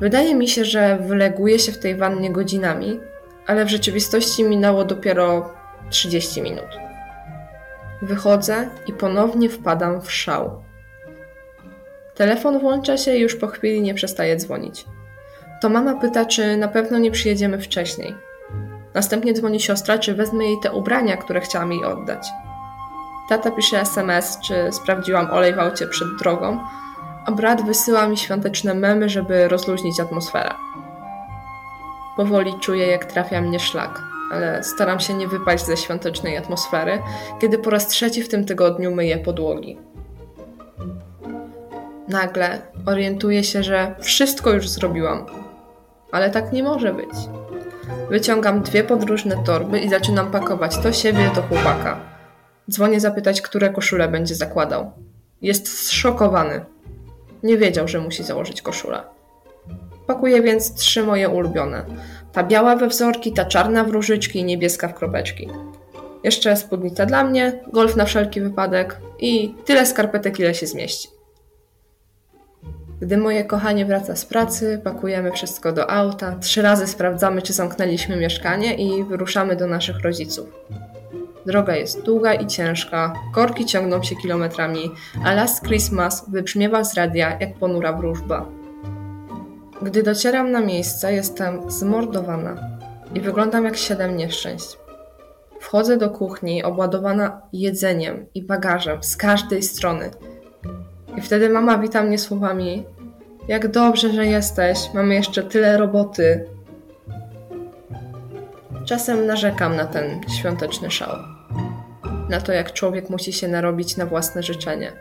[0.00, 3.00] Wydaje mi się, że wyleguję się w tej wannie godzinami,
[3.46, 5.54] ale w rzeczywistości minęło dopiero
[5.90, 6.78] 30 minut.
[8.02, 10.62] Wychodzę i ponownie wpadam w szał.
[12.14, 14.84] Telefon włącza się i już po chwili nie przestaje dzwonić.
[15.60, 18.27] To mama pyta, czy na pewno nie przyjedziemy wcześniej.
[18.94, 22.28] Następnie dzwoni siostra, czy wezmę jej te ubrania, które chciałam jej oddać.
[23.28, 26.60] Tata pisze SMS, czy sprawdziłam olej w aucie przed drogą,
[27.26, 30.50] a brat wysyła mi świąteczne memy, żeby rozluźnić atmosferę.
[32.16, 34.02] Powoli czuję, jak trafia mnie szlak,
[34.32, 37.02] ale staram się nie wypaść ze świątecznej atmosfery,
[37.40, 39.78] kiedy po raz trzeci w tym tygodniu myję podłogi.
[42.08, 45.26] Nagle orientuję się, że wszystko już zrobiłam,
[46.12, 47.10] ale tak nie może być.
[48.10, 52.00] Wyciągam dwie podróżne torby i zaczynam pakować to siebie, to chłopaka.
[52.70, 54.92] Dzwonię zapytać, które koszule będzie zakładał.
[55.42, 56.64] Jest zszokowany.
[57.42, 59.02] Nie wiedział, że musi założyć koszulę.
[60.06, 61.84] Pakuję więc trzy moje ulubione.
[62.32, 65.48] Ta biała we wzorki, ta czarna w różyczki i niebieska w kropeczki.
[66.24, 71.17] Jeszcze spódnica dla mnie, golf na wszelki wypadek i tyle skarpetek, ile się zmieści.
[73.00, 78.16] Gdy moje kochanie wraca z pracy, pakujemy wszystko do auta, trzy razy sprawdzamy, czy zamknęliśmy
[78.16, 80.48] mieszkanie i wyruszamy do naszych rodziców.
[81.46, 84.90] Droga jest długa i ciężka, korki ciągną się kilometrami,
[85.24, 88.46] a Last Christmas wybrzmiewa z radia jak ponura wróżba.
[89.82, 92.78] Gdy docieram na miejsce, jestem zmordowana
[93.14, 94.78] i wyglądam jak siedem nieszczęść.
[95.60, 100.10] Wchodzę do kuchni obładowana jedzeniem i bagażem z każdej strony.
[101.16, 102.84] I wtedy mama wita mnie słowami:
[103.48, 106.44] Jak dobrze, że jesteś, mamy jeszcze tyle roboty.
[108.84, 111.16] Czasem narzekam na ten świąteczny szał.
[112.28, 114.92] Na to, jak człowiek musi się narobić na własne życzenie.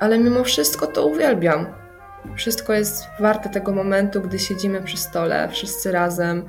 [0.00, 1.66] Ale mimo wszystko to uwielbiam.
[2.36, 6.44] Wszystko jest warte tego momentu, gdy siedzimy przy stole, wszyscy razem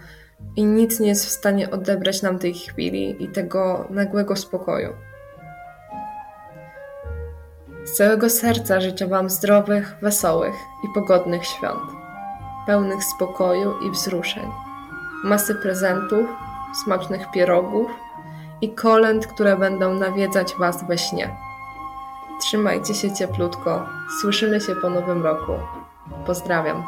[0.56, 4.94] i nic nie jest w stanie odebrać nam tej chwili i tego nagłego spokoju.
[7.94, 11.92] Całego serca życzę Wam zdrowych, wesołych i pogodnych świąt,
[12.66, 14.52] pełnych spokoju i wzruszeń,
[15.24, 16.30] masy prezentów,
[16.84, 17.92] smacznych pierogów
[18.62, 21.36] i kolęd, które będą nawiedzać Was we śnie.
[22.42, 23.86] Trzymajcie się cieplutko.
[24.22, 25.52] Słyszymy się po nowym roku.
[26.26, 26.84] Pozdrawiam.